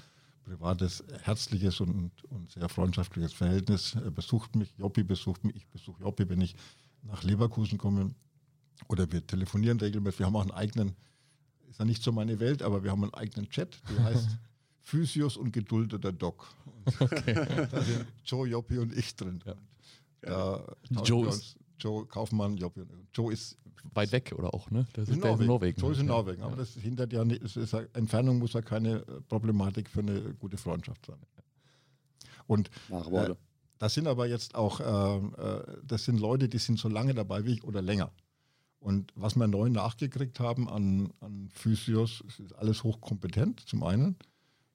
[0.43, 3.95] privates, herzliches und, und sehr freundschaftliches Verhältnis.
[3.95, 6.55] Er besucht mich, Joppi besucht mich, ich besuche Joppi, wenn ich
[7.01, 8.13] nach Leverkusen komme.
[8.87, 10.19] Oder wir telefonieren regelmäßig.
[10.19, 10.95] Wir haben auch einen eigenen
[11.75, 14.37] ist ja nicht so meine Welt, aber wir haben einen eigenen Chat, der heißt
[14.85, 16.47] Physios und geduldeter Doc.
[16.99, 17.33] Okay.
[17.33, 19.41] da sind Joe, Joppi und ich drin.
[19.43, 19.55] Ja.
[20.91, 23.57] Da Joe, ist Joe Kaufmann, Joppi und Joe ist
[23.95, 24.85] weit weg oder auch, ne?
[24.93, 25.47] Das ist in Norwegen.
[25.47, 25.81] Norwegen.
[25.81, 29.89] Joe ist in Norwegen, aber das hindert ja nicht, ist, Entfernung muss ja keine Problematik
[29.89, 31.17] für eine gute Freundschaft sein.
[32.45, 33.33] Und äh,
[33.79, 37.45] das sind aber jetzt auch, äh, äh, das sind Leute, die sind so lange dabei
[37.45, 38.11] wie ich oder länger.
[38.79, 44.15] Und was wir neu nachgekriegt haben an, an Physios, ist alles hochkompetent, zum einen.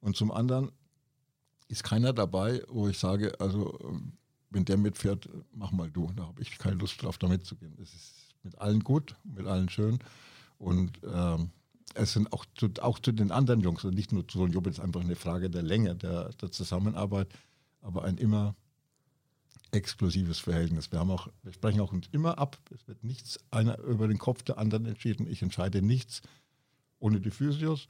[0.01, 0.71] Und zum anderen
[1.69, 3.79] ist keiner dabei, wo ich sage, also
[4.51, 6.11] wenn der mitfährt, mach mal du.
[6.17, 7.77] Da habe ich keine Lust drauf, da mitzugehen.
[7.81, 9.99] Es ist mit allen gut, mit allen schön.
[10.59, 11.51] Und ähm,
[11.95, 14.53] es sind auch zu, auch zu den anderen Jungs, und nicht nur zu so einem
[14.53, 17.29] Job, es ist einfach eine Frage der Länge der, der Zusammenarbeit,
[17.81, 18.55] aber ein immer
[19.73, 20.91] exklusives Verhältnis.
[20.91, 22.59] Wir haben auch, wir sprechen auch uns immer ab.
[22.75, 25.31] Es wird nichts einer über den Kopf der anderen entschieden.
[25.31, 26.23] Ich entscheide nichts
[26.99, 27.87] ohne die Physios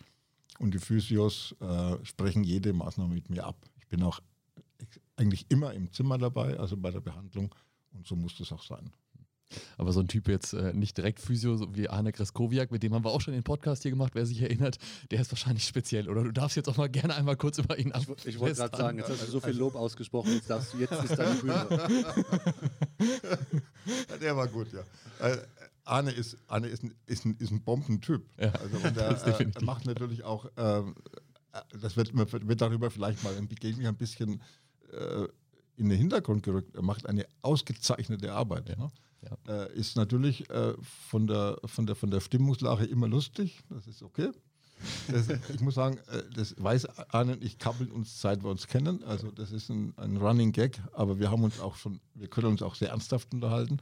[0.58, 3.56] und die Physios äh, sprechen jede Maßnahme mit mir ab.
[3.78, 4.20] Ich bin auch
[5.16, 7.54] eigentlich immer im Zimmer dabei, also bei der Behandlung
[7.92, 8.90] und so muss das auch sein.
[9.76, 12.94] Aber so ein Typ jetzt äh, nicht direkt Physio so wie Arne Kreskowiak, mit dem
[12.94, 14.78] haben wir auch schon den Podcast hier gemacht, wer sich erinnert,
[15.10, 16.08] der ist wahrscheinlich speziell.
[16.08, 18.04] Oder du darfst jetzt auch mal gerne einmal kurz über ihn ab.
[18.18, 20.78] Ich, ich wollte gerade sagen, jetzt hast du so viel Lob ausgesprochen, jetzt, darfst du,
[20.78, 21.66] jetzt ist deine Bühne.
[24.20, 24.84] der war gut, ja.
[25.84, 28.24] Arne ist, Arne ist, ein, ist, ein, ist ein Bombentyp.
[28.38, 30.94] Ja, also und er, äh, macht natürlich auch, ähm,
[31.52, 34.42] äh, das wird, wird darüber vielleicht mal ein, ein bisschen
[34.92, 35.26] äh,
[35.76, 36.74] in den Hintergrund gerückt.
[36.74, 38.68] Er macht eine ausgezeichnete Arbeit.
[38.68, 38.76] Ja.
[38.76, 38.90] Ne?
[39.46, 39.64] Ja.
[39.64, 40.74] Äh, ist natürlich äh,
[41.08, 44.30] von, der, von, der, von der Stimmungslage immer lustig, das ist okay.
[45.08, 48.66] Das, ich muss sagen, äh, das weiß Arne und ich kappeln uns, seit wir uns
[48.66, 49.04] kennen.
[49.04, 52.48] Also das ist ein, ein, Running Gag, aber wir haben uns auch schon, wir können
[52.48, 53.78] uns auch sehr ernsthaft unterhalten.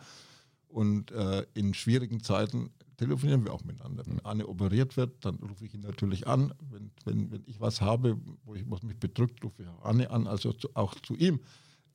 [0.68, 4.04] Und äh, in schwierigen Zeiten telefonieren wir auch miteinander.
[4.06, 6.52] Wenn Arne operiert wird, dann rufe ich ihn natürlich an.
[6.70, 10.10] Wenn, wenn, wenn ich was habe, wo ich was mich bedrückt, rufe ich auch Arne
[10.10, 11.40] an, also zu, auch zu ihm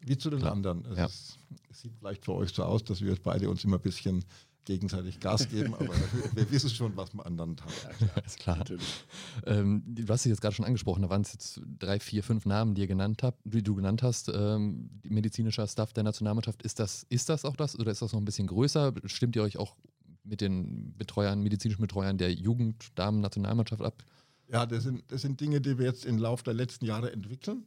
[0.06, 0.54] wie zu den Klar.
[0.54, 0.86] anderen.
[0.86, 1.06] Es, ja.
[1.06, 4.24] ist, es, sieht vielleicht für euch so aus, dass wir beide uns immer ein bisschen
[4.66, 5.94] gegenseitig Gas geben, aber
[6.34, 7.74] wir wissen schon, was wir anderen haben.
[8.00, 8.58] Ja, ist klar.
[8.58, 9.06] Natürlich.
[9.46, 12.46] Ähm, du hast es jetzt gerade schon angesprochen, da waren es jetzt drei, vier, fünf
[12.46, 14.30] Namen, die, ihr genannt habt, die du genannt hast.
[14.34, 18.20] Ähm, medizinischer Staff der Nationalmannschaft, ist das, ist das auch das oder ist das noch
[18.20, 18.94] ein bisschen größer?
[19.06, 19.76] Stimmt ihr euch auch
[20.24, 24.04] mit den Betreuern, medizinischen Betreuern der Jugenddamen-Nationalmannschaft ab?
[24.48, 27.66] Ja, das sind, das sind Dinge, die wir jetzt im Laufe der letzten Jahre entwickeln.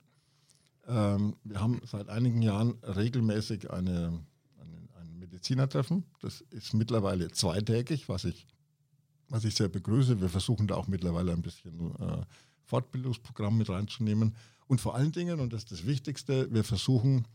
[0.86, 4.26] Ähm, wir haben seit einigen Jahren regelmäßig eine, eine, ein
[5.36, 6.04] Medizinertreffen.
[6.20, 8.46] Das ist mittlerweile zweitägig, was ich,
[9.28, 10.20] was ich sehr begrüße.
[10.20, 12.24] Wir versuchen da auch mittlerweile ein bisschen äh,
[12.64, 14.34] Fortbildungsprogramm mit reinzunehmen.
[14.66, 17.26] Und vor allen Dingen, und das ist das Wichtigste, wir versuchen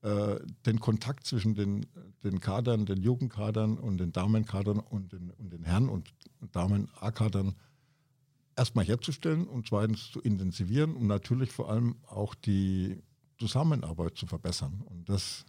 [0.00, 1.86] äh, den Kontakt zwischen den,
[2.24, 6.12] den Kadern, den Jugendkadern und den Damenkadern und den, und den Herren- und
[6.52, 7.54] Damen-A-Kadern
[8.56, 13.02] erstmal herzustellen und zweitens zu intensivieren und natürlich vor allem auch die
[13.38, 14.82] Zusammenarbeit zu verbessern.
[14.86, 15.44] Und das,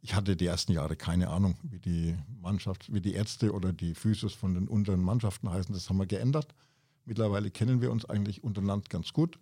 [0.00, 3.94] ich hatte die ersten Jahre keine Ahnung, wie die Mannschaft, wie die Ärzte oder die
[3.94, 5.74] Physios von den unteren Mannschaften heißen.
[5.74, 6.54] Das haben wir geändert.
[7.04, 9.38] Mittlerweile kennen wir uns eigentlich untereinander ganz gut.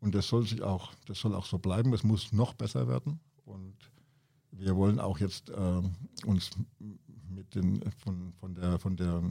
[0.00, 1.92] Und das soll sich auch, das soll auch so bleiben.
[1.92, 3.20] Es muss noch besser werden.
[3.44, 3.74] Und
[4.50, 5.82] wir wollen auch jetzt äh,
[6.24, 6.50] uns
[7.28, 9.22] mit den, von, von, der, von der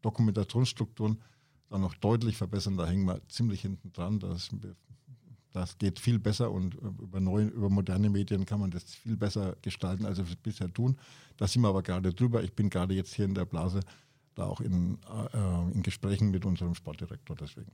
[0.00, 1.20] Dokumentationsstrukturen
[1.68, 2.76] dann noch deutlich verbessern.
[2.76, 4.18] Da hängen wir ziemlich hinten dran.
[4.20, 4.50] Das,
[5.52, 9.56] das geht viel besser und über, neue, über moderne Medien kann man das viel besser
[9.62, 10.96] gestalten, als wir es bisher tun.
[11.36, 12.42] Da sind wir aber gerade drüber.
[12.42, 13.80] Ich bin gerade jetzt hier in der Blase
[14.34, 14.98] da auch in,
[15.32, 17.72] äh, in Gesprächen mit unserem Sportdirektor deswegen.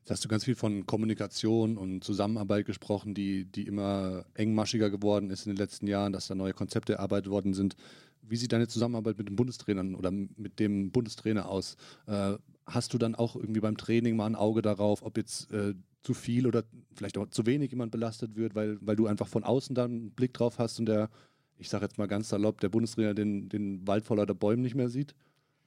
[0.00, 5.30] Jetzt hast du ganz viel von Kommunikation und Zusammenarbeit gesprochen, die, die immer engmaschiger geworden
[5.30, 7.74] ist in den letzten Jahren, dass da neue Konzepte erarbeitet worden sind.
[8.20, 11.76] Wie sieht deine Zusammenarbeit mit den Bundestrainern oder mit dem Bundestrainer aus?
[12.06, 12.34] Äh,
[12.66, 16.14] hast du dann auch irgendwie beim Training mal ein Auge darauf, ob jetzt äh, zu
[16.14, 19.74] viel oder vielleicht auch zu wenig jemand belastet wird, weil, weil du einfach von außen
[19.74, 21.10] dann einen Blick drauf hast und der,
[21.56, 24.74] ich sage jetzt mal ganz salopp, der Bundestrainer den, den Wald voller der Bäume nicht
[24.74, 25.14] mehr sieht?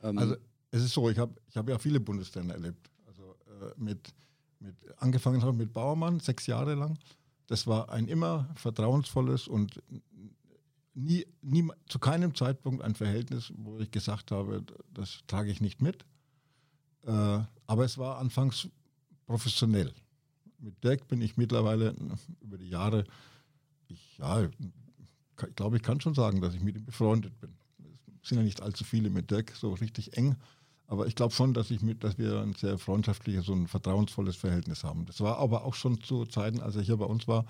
[0.02, 0.36] Ähm also
[0.72, 2.90] es ist so, ich habe ich hab ja viele Bundestrainer erlebt.
[3.06, 4.14] Also äh, mit,
[4.60, 6.98] mit, angefangen habe mit Bauermann, sechs Jahre lang.
[7.48, 9.82] Das war ein immer vertrauensvolles und
[10.94, 15.82] nie, nie, zu keinem Zeitpunkt ein Verhältnis, wo ich gesagt habe, das trage ich nicht
[15.82, 16.06] mit.
[17.08, 18.68] Äh, aber es war anfangs
[19.26, 19.94] professionell.
[20.60, 21.96] Mit Dirk bin ich mittlerweile
[22.42, 23.06] über die Jahre,
[23.88, 27.54] ich, ja, ich glaube, ich kann schon sagen, dass ich mit ihm befreundet bin.
[28.22, 30.36] Es sind ja nicht allzu viele mit Dirk so richtig eng,
[30.88, 34.84] aber ich glaube schon, dass, ich mit, dass wir ein sehr freundschaftliches und vertrauensvolles Verhältnis
[34.84, 35.06] haben.
[35.06, 37.46] Das war aber auch schon zu Zeiten, als er hier bei uns war,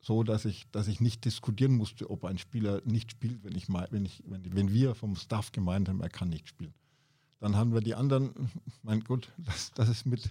[0.00, 3.68] so, dass ich, dass ich nicht diskutieren musste, ob ein Spieler nicht spielt, wenn, ich,
[3.68, 6.74] wenn, ich, wenn, wenn wir vom Staff gemeint haben, er kann nicht spielen.
[7.40, 8.50] Dann haben wir die anderen,
[8.82, 10.30] mein Gott, das, das ist mit,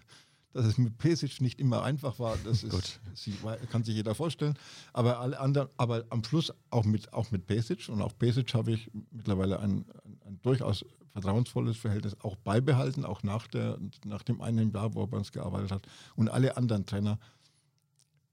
[0.53, 3.33] dass es mit Pesic nicht immer einfach war, das ist, sie,
[3.69, 4.57] kann sich jeder vorstellen.
[4.93, 8.71] Aber alle anderen, aber am Schluss auch mit, auch mit Pesic und auch Pesic habe
[8.71, 14.41] ich mittlerweile ein, ein, ein, durchaus vertrauensvolles Verhältnis auch beibehalten, auch nach, der, nach dem
[14.41, 15.87] einen Jahr, wo er bei uns gearbeitet hat.
[16.15, 17.19] Und alle anderen Trainer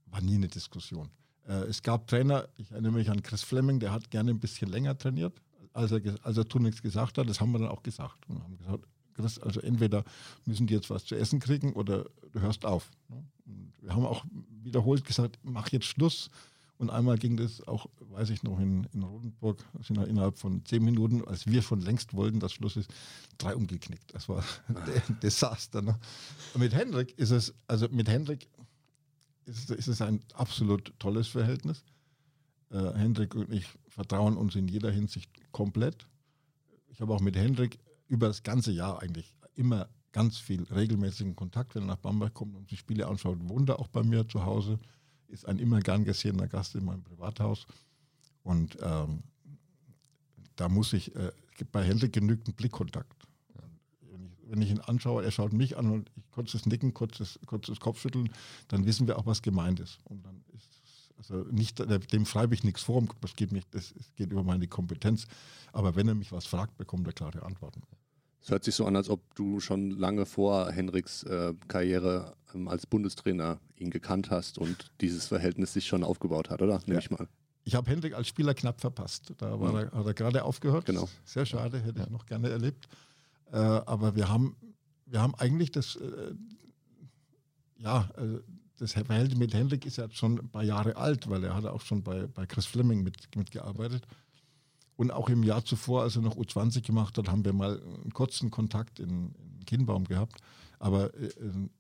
[0.07, 1.09] war nie eine Diskussion.
[1.47, 4.71] Äh, es gab Trainer, ich erinnere mich an Chris Fleming, der hat gerne ein bisschen
[4.71, 5.41] länger trainiert,
[5.73, 7.29] als er, als er nichts gesagt hat.
[7.29, 10.05] Das haben wir dann auch gesagt und haben gesagt, Chris, also entweder
[10.45, 12.91] müssen die jetzt was zu essen kriegen oder du hörst auf.
[13.09, 13.25] Ne?
[13.47, 14.25] Und wir haben auch
[14.63, 16.31] wiederholt gesagt, mach jetzt Schluss.
[16.79, 20.65] Und einmal ging das auch, weiß ich noch, in, in Rodenburg, sind wir innerhalb von
[20.65, 22.91] zehn Minuten, als wir schon längst wollten, dass Schluss ist,
[23.39, 24.13] drei umgeknickt.
[24.15, 25.81] Das war ein Desaster.
[25.81, 25.97] Ne?
[26.57, 28.49] Mit Hendrik ist es, also mit Hendrik
[29.45, 31.85] ist, ist es ein absolut tolles Verhältnis.
[32.71, 36.07] Äh, Hendrik und ich vertrauen uns in jeder Hinsicht komplett.
[36.89, 41.75] Ich habe auch mit Hendrik über das ganze Jahr eigentlich immer ganz viel regelmäßigen Kontakt,
[41.75, 43.39] wenn er nach Bamberg kommt und sich Spiele anschaut.
[43.49, 44.79] Wohnt er auch bei mir zu Hause,
[45.29, 47.67] ist ein immer gern gesehener Gast in meinem Privathaus.
[48.43, 49.23] Und ähm,
[50.57, 51.33] da muss ich, äh,
[51.71, 53.27] bei Hendrik genügend Blickkontakt.
[54.03, 57.39] Wenn ich, wenn ich, ihn anschaue, er schaut mich an und ich kurzes Nicken, kurzes,
[57.47, 58.31] kurzes Kopfschütteln,
[58.69, 59.99] dann wissen wir auch, was gemeint ist.
[60.05, 60.82] Und dann ist
[61.31, 61.79] also nicht,
[62.13, 65.27] dem schreibe ich nichts vor, das geht, mich, das geht über meine Kompetenz.
[65.73, 67.83] Aber wenn er mich was fragt, bekommt er klare Antworten.
[68.43, 72.67] Es hört sich so an, als ob du schon lange vor Henriks äh, Karriere ähm,
[72.67, 76.79] als Bundestrainer ihn gekannt hast und dieses Verhältnis sich schon aufgebaut hat, oder?
[76.81, 76.99] Nehme ja.
[76.99, 77.29] ich mal.
[77.65, 79.33] Ich habe Hendrik als Spieler knapp verpasst.
[79.39, 79.79] Da war mhm.
[79.79, 80.87] er, hat er gerade aufgehört.
[80.87, 81.09] Genau.
[81.25, 82.07] Sehr schade, hätte ja.
[82.07, 82.89] ich noch gerne erlebt.
[83.53, 84.57] Äh, aber wir haben,
[85.07, 86.35] wir haben eigentlich das, äh,
[87.79, 88.41] ja, äh,
[88.83, 91.83] das Verhältnis mit Hendrik ist ja schon ein paar Jahre alt, weil er hat auch
[91.83, 94.07] schon bei, bei Chris Fleming mit, mitgearbeitet.
[94.97, 98.13] Und auch im Jahr zuvor, als er noch U20 gemacht hat, haben wir mal einen
[98.13, 100.41] kurzen Kontakt in, in Kienbaum gehabt.
[100.81, 101.31] Aber äh,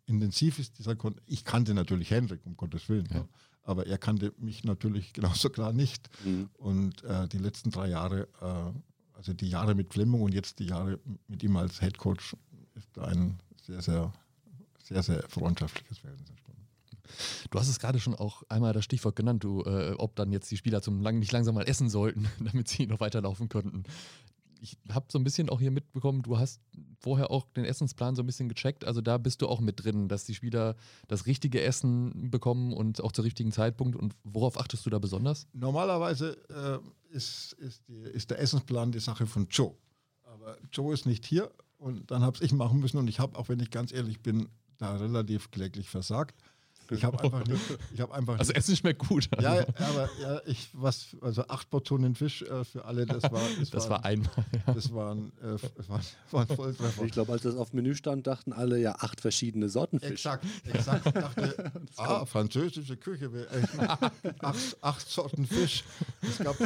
[0.06, 1.24] intensiv ist dieser Kontakt.
[1.26, 3.08] Ich kannte natürlich Hendrik, um Gottes Willen.
[3.10, 3.16] Ja.
[3.16, 3.28] Ja.
[3.64, 6.08] Aber er kannte mich natürlich genauso klar nicht.
[6.24, 6.50] Mhm.
[6.54, 10.66] Und äh, die letzten drei Jahre, äh, also die Jahre mit Fleming und jetzt die
[10.66, 12.36] Jahre mit ihm als Head Coach,
[12.76, 14.12] ist ein sehr, sehr,
[14.84, 16.41] sehr, sehr freundschaftliches Verhältnis.
[17.50, 20.50] Du hast es gerade schon auch einmal das Stichwort genannt, du, äh, ob dann jetzt
[20.50, 23.84] die Spieler zum lang nicht langsam mal essen sollten, damit sie noch weiterlaufen könnten.
[24.60, 26.60] Ich habe so ein bisschen auch hier mitbekommen, du hast
[27.00, 28.84] vorher auch den Essensplan so ein bisschen gecheckt.
[28.84, 30.76] Also da bist du auch mit drin, dass die Spieler
[31.08, 33.96] das richtige Essen bekommen und auch zur richtigen Zeitpunkt.
[33.96, 35.48] Und worauf achtest du da besonders?
[35.52, 39.74] Normalerweise äh, ist, ist, die, ist der Essensplan die Sache von Joe.
[40.22, 43.48] Aber Joe ist nicht hier und dann habe ich machen müssen und ich habe, auch
[43.48, 44.48] wenn ich ganz ehrlich bin,
[44.78, 46.40] da relativ kläglich versagt.
[46.90, 47.60] Ich habe einfach nicht.
[47.94, 49.28] Ich hab einfach also Essen schmeckt gut.
[49.36, 49.48] Also.
[49.48, 53.06] Ja, aber ja, ich was also acht Portionen Fisch äh, für alle.
[53.06, 54.30] Das war das, das war, einmal.
[54.66, 54.74] Ja.
[54.74, 57.04] Das waren, äh, war, war Volltreffer.
[57.04, 60.10] Ich glaube, als das auf Menü stand, dachten alle ja acht verschiedene Sorten Fisch.
[60.10, 61.06] Exakt, exakt.
[61.06, 63.86] Ich dachte, ah, französische Küche, äh,
[64.40, 65.84] acht, acht Sorten Fisch.
[66.22, 66.56] Es gab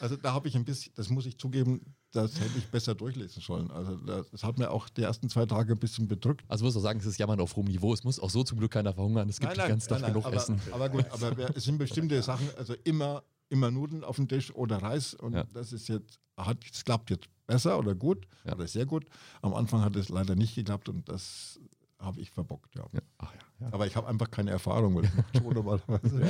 [0.00, 3.40] also da habe ich ein bisschen, das muss ich zugeben, das hätte ich besser durchlesen
[3.40, 3.70] sollen.
[3.70, 6.44] Also das hat mir auch die ersten zwei Tage ein bisschen bedrückt.
[6.48, 7.92] Also muss auch sagen, es ist Jammern auf hohem Niveau.
[7.92, 9.28] Es muss auch so zum Glück keiner verhungern.
[9.28, 10.60] Es gibt nein, nein, die ganze Tag genug aber, Essen.
[10.72, 14.78] Aber gut, aber es sind bestimmte Sachen, also immer, immer Nudeln auf dem Tisch oder
[14.78, 15.44] Reis und ja.
[15.52, 18.54] das ist jetzt, hat, es klappt jetzt besser oder gut ja.
[18.54, 19.06] oder sehr gut.
[19.42, 21.60] Am Anfang hat es leider nicht geklappt und das
[22.00, 22.86] habe ich verbockt, ja.
[22.92, 23.00] ja.
[23.18, 23.32] Ach,
[23.72, 26.28] aber ich habe einfach keine Erfahrung, weil ich mache schon normalerweise.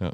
[0.00, 0.12] ja.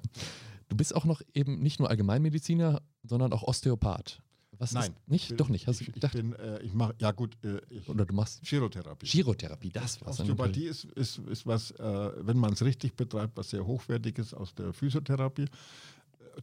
[0.69, 4.21] Du bist auch noch eben nicht nur Allgemeinmediziner, sondern auch Osteopath.
[4.59, 4.93] Was Nein.
[4.93, 5.29] Ist, nicht?
[5.29, 5.67] Bin, Doch nicht.
[5.67, 7.37] Hast ich, ich, bin, äh, ich mache, ja gut.
[7.45, 9.07] Äh, ich, Oder du machst Chirotherapie.
[9.07, 10.21] Chirotherapie, das was.
[10.21, 14.55] Osteopathie ist, ist, ist was, äh, wenn man es richtig betreibt, was sehr hochwertiges aus
[14.55, 15.47] der Physiotherapie.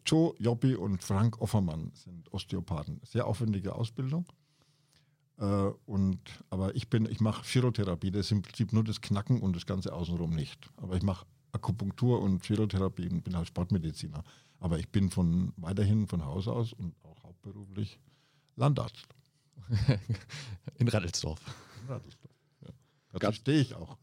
[0.06, 3.02] Joe Joppi und Frank Offermann sind Osteopathen.
[3.04, 4.26] Sehr aufwendige Ausbildung.
[5.38, 5.46] Äh,
[5.86, 9.56] und, aber ich bin, ich mache Chirotherapie, das ist im Prinzip nur das Knacken und
[9.56, 10.70] das Ganze außenrum nicht.
[10.78, 14.24] Aber ich mache Akupunktur und Chirotherapie und bin halt Sportmediziner.
[14.60, 18.00] Aber ich bin von weiterhin von Haus aus und auch hauptberuflich
[18.56, 19.08] Landarzt.
[20.78, 21.40] In Rattelsdorf.
[21.82, 22.36] In Rattelsdorf.
[22.62, 23.20] Ja.
[23.20, 23.98] Da stehe ich auch.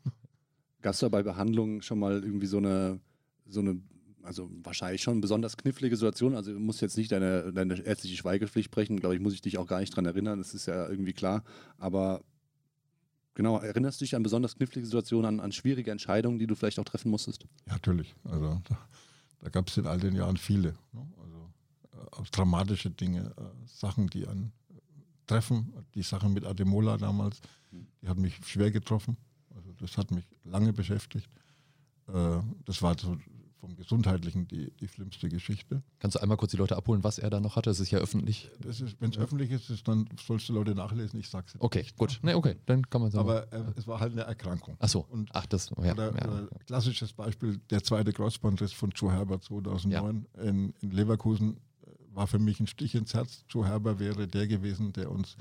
[0.82, 3.00] Gab es da bei Behandlungen schon mal irgendwie so eine,
[3.46, 3.80] so eine,
[4.22, 6.34] also wahrscheinlich schon besonders knifflige Situation?
[6.34, 9.58] Also du musst jetzt nicht deine, deine ärztliche Schweigepflicht brechen, glaube ich, muss ich dich
[9.58, 11.44] auch gar nicht dran erinnern, das ist ja irgendwie klar.
[11.78, 12.22] Aber
[13.38, 16.80] Genau, erinnerst du dich an besonders knifflige Situationen, an, an schwierige Entscheidungen, die du vielleicht
[16.80, 17.44] auch treffen musstest?
[17.68, 18.12] Ja, natürlich.
[18.24, 18.78] Also da,
[19.38, 20.74] da gab es in all den Jahren viele.
[20.90, 21.06] Ne?
[21.22, 24.50] Also äh, dramatische Dinge, äh, Sachen, die einen
[25.28, 25.72] treffen.
[25.94, 29.16] Die Sache mit Ademola damals, die hat mich schwer getroffen.
[29.54, 31.30] Also das hat mich lange beschäftigt.
[32.08, 33.18] Äh, das war so
[33.60, 35.82] vom Gesundheitlichen die, die schlimmste Geschichte.
[35.98, 37.70] Kannst du einmal kurz die Leute abholen, was er da noch hatte?
[37.70, 38.50] Es ist ja öffentlich.
[38.60, 39.22] Wenn es ja.
[39.22, 41.18] öffentlich ist, ist, dann sollst du Leute nachlesen.
[41.18, 41.62] Ich sag's jetzt.
[41.62, 41.96] Okay, nicht.
[41.96, 42.20] gut.
[42.22, 43.28] Nee, okay, dann kann man sagen.
[43.28, 44.76] Aber äh, es war halt eine Erkrankung.
[44.78, 45.06] Ach so.
[45.10, 46.28] Und Ach, das, ja, oder, ja.
[46.28, 50.42] Oder klassisches Beispiel, der zweite Kreuzbandriss von Joe Herbert 2009 ja.
[50.42, 53.44] in, in Leverkusen äh, war für mich ein Stich ins Herz.
[53.48, 55.36] Joe Herbert wäre der gewesen, der uns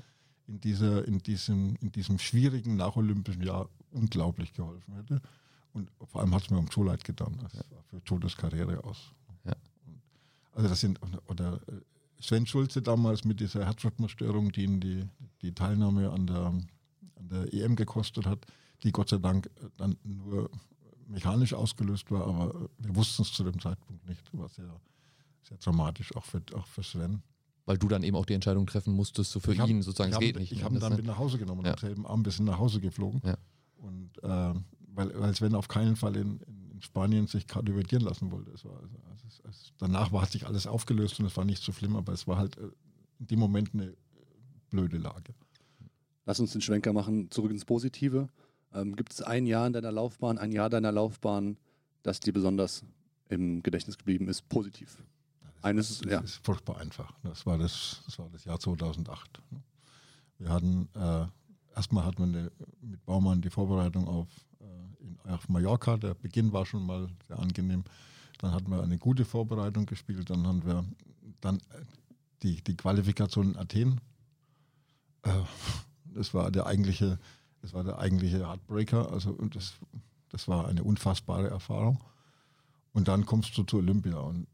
[0.47, 5.21] in, dieser, in, diesem, in diesem schwierigen nacholympischen Jahr unglaublich geholfen hätte.
[5.77, 7.37] Und vor allem hat es mir um Joe leid getan.
[7.41, 9.13] Das war für Todes Karriere aus.
[10.57, 11.81] Also das sind, oder äh,
[12.19, 15.07] Sven Schulze damals mit dieser Herzrhythmusstörung, die ihn die,
[15.43, 16.45] die Teilnahme an der,
[17.15, 18.43] an der EM gekostet hat,
[18.81, 20.49] die Gott sei Dank dann nur
[21.07, 24.33] mechanisch ausgelöst war, aber wir wussten es zu dem Zeitpunkt nicht.
[24.33, 24.81] War sehr,
[25.47, 27.21] sehr dramatisch, auch für, auch für Sven.
[27.65, 30.19] Weil du dann eben auch die Entscheidung treffen musstest, so für hab, ihn sozusagen, es
[30.19, 30.51] geht nicht.
[30.51, 30.63] Ich ne?
[30.63, 31.73] habe ihn dann mit nach Hause genommen, ja.
[31.73, 33.21] am selben Abend bis nach Hause geflogen.
[33.23, 33.37] Ja.
[33.77, 34.59] Und äh,
[34.97, 36.39] weil, weil Sven auf keinen Fall in,
[36.73, 38.51] in Spanien sich kardiovertieren lassen wollte.
[38.51, 38.79] Es war,
[39.11, 41.95] also, es, es, danach war, hat sich alles aufgelöst und es war nicht so schlimm,
[41.95, 42.69] aber es war halt äh,
[43.19, 43.93] in dem Moment eine
[44.71, 45.35] blöde Lage.
[46.25, 48.27] Lass uns den Schwenker machen, zurück ins Positive.
[48.73, 51.57] Ähm, Gibt es ein Jahr in deiner Laufbahn, ein Jahr deiner Laufbahn,
[52.01, 52.83] das dir besonders
[53.29, 54.97] im Gedächtnis geblieben ist, positiv?
[55.61, 56.19] Eines, das ja.
[56.19, 57.13] ist furchtbar einfach.
[57.23, 59.41] Das war das, das war das Jahr 2008.
[60.39, 61.25] Wir hatten, äh,
[61.75, 64.46] erstmal hatten wir eine, mit Baumann die Vorbereitung auf, äh,
[65.07, 65.97] in, auf Mallorca.
[65.97, 67.83] Der Beginn war schon mal sehr angenehm.
[68.39, 70.29] Dann hatten wir eine gute Vorbereitung gespielt.
[70.29, 70.85] Dann haben wir
[71.41, 71.81] dann äh,
[72.43, 74.01] die, die Qualifikation in Athen.
[75.23, 75.31] Äh,
[76.13, 77.19] das war der eigentliche,
[77.61, 79.11] das war der eigentliche Heartbreaker.
[79.11, 79.73] Also und das,
[80.29, 82.03] das war eine unfassbare Erfahrung.
[82.93, 84.47] Und dann kommst du zu Olympia und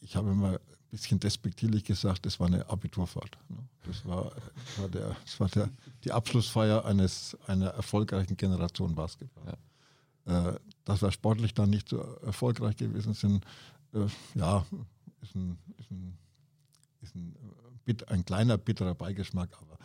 [0.00, 0.58] ich habe immer
[0.90, 3.38] bisschen despektierlich gesagt, das war eine Abiturfahrt.
[3.48, 3.58] Ne?
[3.84, 5.68] Das war, das war, der, das war der,
[6.04, 9.56] die Abschlussfeier eines, einer erfolgreichen Generation Basketball.
[10.26, 10.48] Ja.
[10.50, 13.44] Äh, dass wir sportlich dann nicht so erfolgreich gewesen sind,
[13.94, 14.64] äh, ja,
[15.22, 16.18] ist ein, ist ein,
[17.00, 17.34] ist ein,
[18.08, 19.78] ein kleiner bitterer Beigeschmack, aber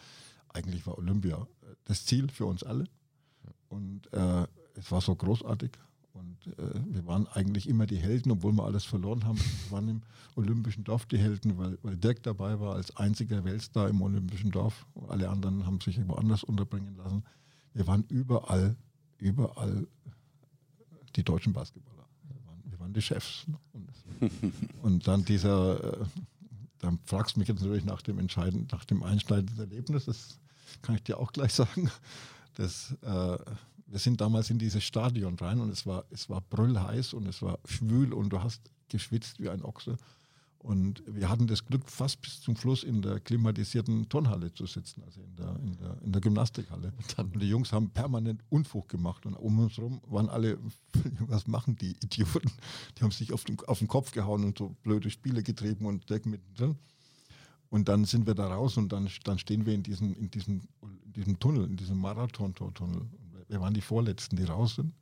[0.50, 1.48] eigentlich war Olympia
[1.86, 2.86] das Ziel für uns alle.
[3.70, 5.72] Und äh, es war so großartig.
[6.14, 9.40] Und äh, wir waren eigentlich immer die Helden, obwohl wir alles verloren haben.
[9.40, 10.02] Wir waren im
[10.36, 14.86] Olympischen Dorf die Helden, weil, weil Dirk dabei war als einziger Weltstar im Olympischen Dorf.
[15.08, 17.24] Alle anderen haben sich woanders unterbringen lassen.
[17.74, 18.76] Wir waren überall,
[19.18, 19.88] überall
[21.16, 22.06] die deutschen Basketballer.
[22.28, 23.48] Wir waren, wir waren die Chefs.
[23.48, 23.58] Ne?
[23.74, 23.90] Und,
[24.84, 26.06] und, dann dieser, äh,
[26.78, 30.40] dann fragst du mich jetzt natürlich nach dem entscheidenden, nach dem einschneidenden Erlebnis, das
[30.84, 31.90] kann ich dir auch gleich sagen.
[32.56, 33.38] Das äh,
[33.94, 37.44] wir sind damals in dieses Stadion rein und es war, es war brüllheiß und es
[37.44, 39.98] war schwül und du hast geschwitzt wie ein Ochse.
[40.58, 45.04] Und wir hatten das Glück, fast bis zum Schluss in der klimatisierten Turnhalle zu sitzen,
[45.04, 46.92] also in der, in der, in der Gymnastikhalle.
[47.18, 50.58] Und die Jungs haben permanent Unfug gemacht und um uns herum waren alle,
[51.28, 52.52] was machen die Idioten?
[52.98, 56.10] Die haben sich auf den, auf den Kopf gehauen und so blöde Spiele getrieben und
[56.10, 56.80] Deck mittendrin.
[57.70, 60.62] Und dann sind wir da raus und dann, dann stehen wir in diesem, in diesem,
[60.82, 63.08] in diesem Tunnel, in diesem Marathon-Tunnel
[63.54, 64.94] wir waren die Vorletzten, die raus sind.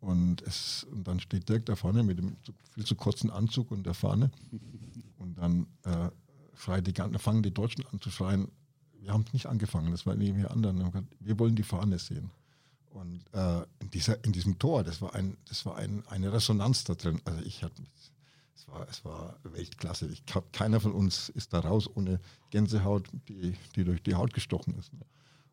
[0.00, 2.36] Und, es, und dann steht Dirk da vorne mit dem
[2.74, 4.30] viel zu kurzen Anzug und der Fahne.
[5.18, 6.10] Und dann äh,
[6.80, 8.48] die, fangen die Deutschen an zu schreien.
[8.98, 11.08] Wir haben es nicht angefangen, das war neben wir anderen.
[11.20, 12.30] Wir wollen die Fahne sehen.
[12.90, 16.82] Und äh, in, dieser, in diesem Tor, das war, ein, das war ein, eine Resonanz
[16.84, 17.20] da drin.
[17.24, 17.82] Also ich hatte,
[18.56, 20.08] es war, es war Weltklasse.
[20.08, 24.76] Ich keiner von uns ist da raus ohne Gänsehaut, die, die durch die Haut gestochen
[24.76, 24.90] ist.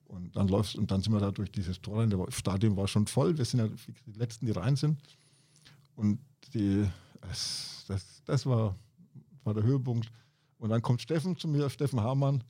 [0.07, 2.09] Und dann läufst und dann sind wir da durch dieses Tor rein.
[2.09, 3.37] Das Stadion war schon voll.
[3.37, 3.67] Wir sind ja
[4.05, 4.97] die Letzten, die rein sind.
[5.95, 6.19] Und
[6.53, 6.87] die,
[7.21, 8.75] das, das, das war,
[9.43, 10.09] war der Höhepunkt.
[10.59, 12.43] Und dann kommt Steffen zu mir, Steffen Hamann,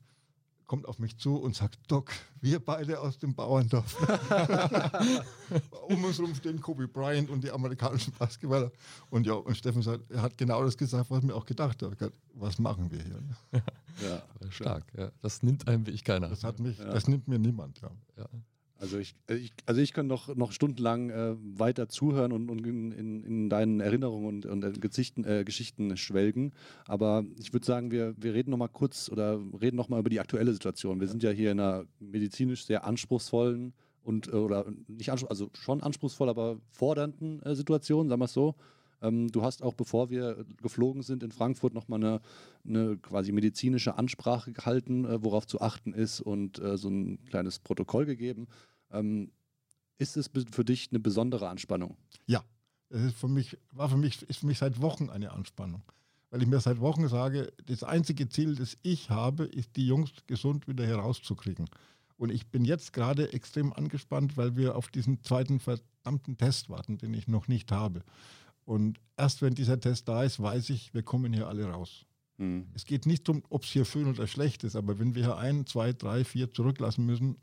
[0.68, 3.96] kommt auf mich zu und sagt, Doc, wir beide aus dem Bauerndorf.
[5.88, 8.70] um uns herum stehen Kobe Bryant und die amerikanischen Basketballer.
[9.10, 12.12] Und ja, und Steffen sagt, er hat genau das gesagt, was mir auch gedacht hat.
[12.34, 13.20] Was machen wir hier?
[14.00, 14.84] Ja, stark.
[14.96, 15.10] Ja.
[15.22, 16.28] Das nimmt einem wie ich keiner.
[16.28, 16.84] Das, hat mich, ja.
[16.92, 17.80] das nimmt mir niemand.
[17.80, 18.26] Ja.
[18.80, 22.92] Also ich, ich, also ich kann noch, noch stundenlang äh, weiter zuhören und, und in,
[22.92, 26.52] in, in, deinen Erinnerungen und, und äh, Geschichten, äh, Geschichten schwelgen.
[26.86, 30.10] Aber ich würde sagen, wir, wir reden noch mal kurz oder reden noch mal über
[30.10, 31.00] die aktuelle Situation.
[31.00, 33.74] Wir sind ja hier in einer medizinisch sehr anspruchsvollen
[34.04, 38.32] und äh, oder nicht anspruchsvoll, also schon anspruchsvoll, aber fordernden äh, Situation, sagen wir es
[38.32, 38.54] so.
[39.00, 42.20] Ähm, du hast auch, bevor wir geflogen sind in Frankfurt, nochmal eine,
[42.66, 47.58] eine quasi medizinische Ansprache gehalten, äh, worauf zu achten ist und äh, so ein kleines
[47.58, 48.48] Protokoll gegeben.
[48.90, 49.30] Ähm,
[49.98, 51.96] ist es für dich eine besondere Anspannung?
[52.26, 52.44] Ja,
[52.90, 55.82] es für mich, war für mich, ist für mich seit Wochen eine Anspannung.
[56.30, 60.12] Weil ich mir seit Wochen sage, das einzige Ziel, das ich habe, ist, die Jungs
[60.26, 61.68] gesund wieder herauszukriegen.
[62.16, 66.98] Und ich bin jetzt gerade extrem angespannt, weil wir auf diesen zweiten verdammten Test warten,
[66.98, 68.02] den ich noch nicht habe.
[68.68, 72.04] Und erst wenn dieser Test da ist, weiß ich, wir kommen hier alle raus.
[72.36, 72.66] Mhm.
[72.74, 75.38] Es geht nicht darum, ob es hier schön oder schlecht ist, aber wenn wir hier
[75.38, 77.38] ein, zwei, drei, vier zurücklassen müssen,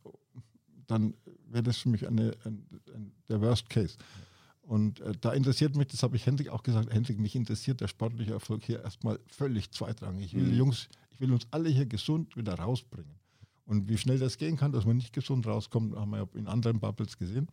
[0.86, 1.16] dann
[1.48, 2.64] wäre das für mich eine, ein,
[2.94, 3.98] ein, der Worst Case.
[4.62, 7.88] Und äh, da interessiert mich, das habe ich Hendrik auch gesagt, Hendrik, mich interessiert der
[7.88, 10.26] sportliche Erfolg hier erstmal völlig zweitrangig.
[10.28, 10.58] Ich will mhm.
[10.58, 13.16] Jungs, ich will uns alle hier gesund wieder rausbringen.
[13.66, 16.80] Und wie schnell das gehen kann, dass man nicht gesund rauskommt, haben wir in anderen
[16.80, 17.48] Bubbles gesehen.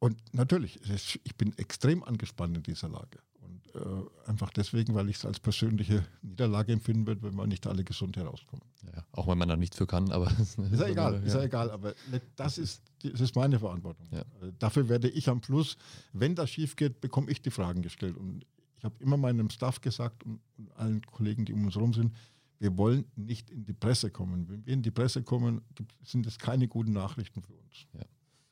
[0.00, 0.78] Und natürlich,
[1.24, 3.18] ich bin extrem angespannt in dieser Lage.
[3.40, 7.66] Und äh, einfach deswegen, weil ich es als persönliche Niederlage empfinden würde, wenn wir nicht
[7.66, 8.64] alle gesund herauskommen.
[8.94, 10.30] Ja, auch wenn man da nichts für kann, aber.
[10.38, 11.20] ist ja egal, ja.
[11.20, 11.94] ist ja egal, aber
[12.36, 14.06] das ist, das ist meine Verantwortung.
[14.12, 14.20] Ja.
[14.20, 15.76] Äh, dafür werde ich am Schluss,
[16.12, 18.16] wenn das schief geht, bekomme ich die Fragen gestellt.
[18.16, 18.44] Und
[18.76, 22.14] ich habe immer meinem Staff gesagt und, und allen Kollegen, die um uns herum sind,
[22.60, 24.48] wir wollen nicht in die Presse kommen.
[24.48, 25.62] Wenn wir in die Presse kommen,
[26.04, 27.86] sind das keine guten Nachrichten für uns.
[27.94, 28.04] Ja.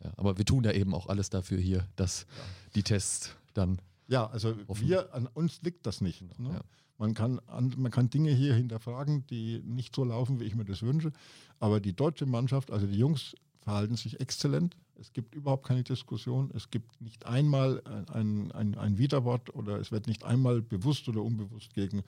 [0.03, 2.45] Ja, aber wir tun ja eben auch alles dafür hier, dass ja.
[2.75, 3.81] die Tests dann.
[4.09, 6.23] Ja, also wir, an uns liegt das nicht.
[6.39, 6.51] Ne?
[6.51, 6.61] Ja.
[6.99, 10.65] Man, kann an, man kann Dinge hier hinterfragen, die nicht so laufen, wie ich mir
[10.65, 11.13] das wünsche.
[11.59, 14.77] Aber die deutsche Mannschaft, also die Jungs, verhalten sich exzellent.
[14.95, 16.51] Es gibt überhaupt keine Diskussion.
[16.55, 17.83] Es gibt nicht einmal
[18.13, 22.05] ein, ein, ein Widerwort oder es wird nicht einmal bewusst oder unbewusst gegen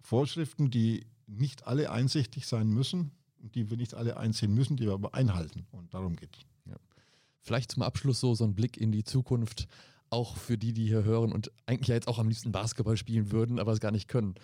[0.00, 4.86] Vorschriften, die nicht alle einsichtig sein müssen und die wir nicht alle einsehen müssen, die
[4.86, 5.64] wir aber einhalten.
[5.70, 6.53] Und darum geht es.
[7.44, 9.68] Vielleicht zum Abschluss so, so ein Blick in die Zukunft,
[10.08, 13.30] auch für die, die hier hören und eigentlich ja jetzt auch am liebsten Basketball spielen
[13.32, 14.34] würden, aber es gar nicht können.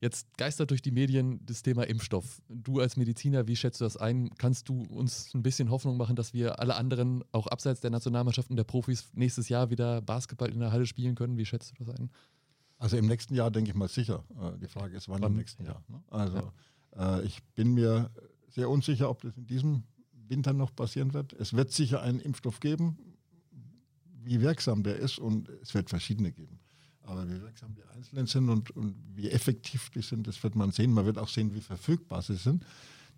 [0.00, 2.42] Jetzt geistert durch die Medien das Thema Impfstoff.
[2.48, 4.30] Du als Mediziner, wie schätzt du das ein?
[4.38, 8.54] Kannst du uns ein bisschen Hoffnung machen, dass wir alle anderen, auch abseits der Nationalmannschaften
[8.54, 11.36] der Profis, nächstes Jahr wieder Basketball in der Halle spielen können?
[11.38, 12.10] Wie schätzt du das ein?
[12.78, 14.24] Also im nächsten Jahr denke ich mal sicher.
[14.40, 15.72] Äh, die Frage ist, wann, wann im nächsten ja.
[15.72, 15.84] Jahr.
[15.88, 16.02] Ne?
[16.10, 16.52] Also
[16.96, 17.18] ja.
[17.18, 18.10] äh, ich bin mir
[18.48, 19.84] sehr unsicher, ob das in diesem
[20.28, 21.32] Winter noch passieren wird.
[21.34, 22.96] Es wird sicher einen Impfstoff geben,
[24.22, 26.58] wie wirksam der ist und es wird verschiedene geben.
[27.02, 30.70] Aber wie wirksam die einzelnen sind und, und wie effektiv die sind, das wird man
[30.70, 30.92] sehen.
[30.92, 32.64] Man wird auch sehen, wie verfügbar sie sind.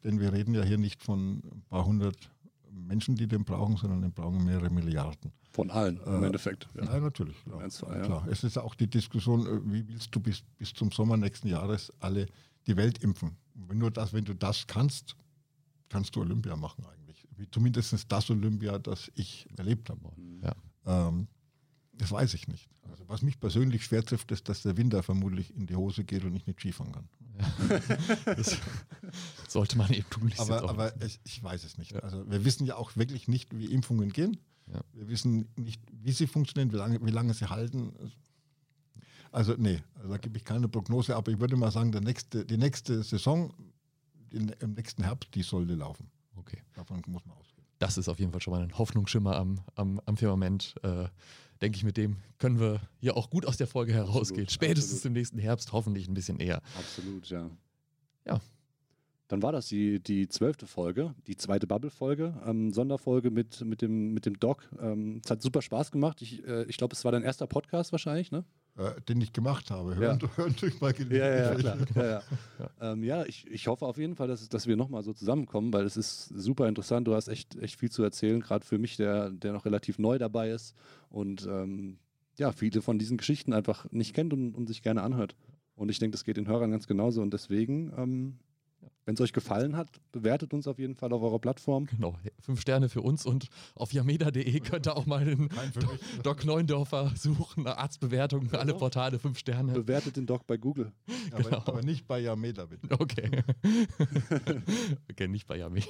[0.03, 2.31] Denn wir reden ja hier nicht von ein paar hundert
[2.71, 5.33] Menschen, die den brauchen, sondern den brauchen mehrere Milliarden.
[5.51, 6.69] Von allen im äh, Endeffekt.
[6.75, 7.43] Ja, ja natürlich.
[7.45, 7.61] Klar.
[7.61, 8.03] Eins, zwei, ja.
[8.03, 8.27] klar.
[8.29, 11.93] Es ist auch die Diskussion, äh, wie willst du bis, bis zum Sommer nächsten Jahres
[12.01, 12.27] alle
[12.67, 13.37] die Welt impfen?
[13.55, 15.17] Wenn, nur das, wenn du das kannst,
[15.89, 17.26] kannst du Olympia machen eigentlich.
[17.37, 20.11] Wie zumindest das Olympia, das ich erlebt habe.
[20.43, 20.55] Ja.
[20.87, 21.28] Ähm,
[21.93, 22.68] das weiß ich nicht.
[22.91, 26.24] Also was mich persönlich schwer trifft, ist, dass der Winter vermutlich in die Hose geht
[26.24, 27.09] und ich nicht Skifahren kann.
[27.39, 27.80] Ja.
[28.34, 28.59] das
[29.49, 30.32] sollte man eben tun.
[30.39, 31.93] Aber, aber ich, ich, weiß es nicht.
[31.93, 32.01] Ja.
[32.01, 34.39] Also wir wissen ja auch wirklich nicht, wie Impfungen gehen.
[34.72, 34.80] Ja.
[34.93, 37.93] Wir wissen nicht, wie sie funktionieren, wie lange, wie lange sie halten.
[39.32, 42.45] Also nee, also da gebe ich keine Prognose, aber ich würde mal sagen, der nächste,
[42.45, 43.53] die nächste Saison
[44.31, 46.11] in, im nächsten Herbst, die sollte laufen.
[46.37, 46.59] Okay.
[46.74, 47.66] Davon muss man ausgehen.
[47.79, 50.74] Das ist auf jeden Fall schon mal ein Hoffnungsschimmer am, am, am Firmament.
[50.83, 51.09] Äh,
[51.61, 54.45] denke ich, mit dem können wir hier auch gut aus der Folge herausgehen.
[54.45, 55.05] Absolut, Spätestens absolut.
[55.05, 56.62] im nächsten Herbst, hoffentlich ein bisschen eher.
[56.77, 57.51] Absolut, ja.
[58.27, 58.41] Ja.
[59.29, 64.12] Dann war das die, die zwölfte Folge, die zweite Bubble-Folge, ähm, Sonderfolge mit, mit, dem,
[64.12, 64.68] mit dem Doc.
[64.81, 66.22] Ähm, es hat super Spaß gemacht.
[66.22, 68.45] Ich, äh, ich glaube, es war dein erster Podcast wahrscheinlich, ne?
[68.79, 69.97] Äh, den ich gemacht habe.
[69.97, 70.37] Hören, ja.
[70.37, 71.77] hören durch mal ja, ja, klar.
[71.95, 72.22] ja, ja.
[72.81, 75.87] ähm, ja ich, ich hoffe auf jeden Fall, dass, dass wir nochmal so zusammenkommen, weil
[75.87, 77.09] es ist super interessant.
[77.09, 80.18] Du hast echt, echt viel zu erzählen, gerade für mich, der, der noch relativ neu
[80.18, 80.74] dabei ist
[81.09, 81.97] und ähm,
[82.37, 85.37] ja, viele von diesen Geschichten einfach nicht kennt und, und sich gerne anhört.
[85.74, 87.22] Und ich denke, das geht den Hörern ganz genauso.
[87.22, 88.39] Und deswegen ähm,
[89.05, 91.87] wenn es euch gefallen hat, bewertet uns auf jeden Fall auf eurer Plattform.
[91.87, 95.49] Genau, fünf Sterne für uns und auf yameda.de könnt ihr auch mal den
[96.22, 99.72] Doc Neundorfer suchen, Arztbewertung, alle Portale, fünf Sterne.
[99.72, 100.93] Bewertet den Doc bei Google.
[101.30, 101.57] Ja, genau.
[101.57, 102.89] aber, aber, nicht bei Yameda, bitte.
[102.99, 103.43] Okay.
[105.11, 105.87] okay, nicht bei Yameda.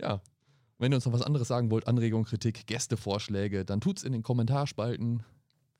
[0.00, 0.20] ja.
[0.78, 4.24] Wenn ihr uns noch was anderes sagen wollt, Anregungen, Kritik, Gästevorschläge, dann tut's in den
[4.24, 5.22] Kommentarspalten.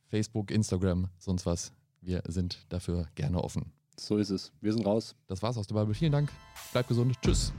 [0.06, 1.72] Facebook, Instagram, sonst was.
[2.00, 3.72] Wir sind dafür gerne offen.
[4.02, 4.50] So ist es.
[4.60, 5.14] Wir sind raus.
[5.28, 5.94] Das war's aus der Bibel.
[5.94, 6.32] Vielen Dank.
[6.72, 7.16] Bleibt gesund.
[7.22, 7.52] Tschüss.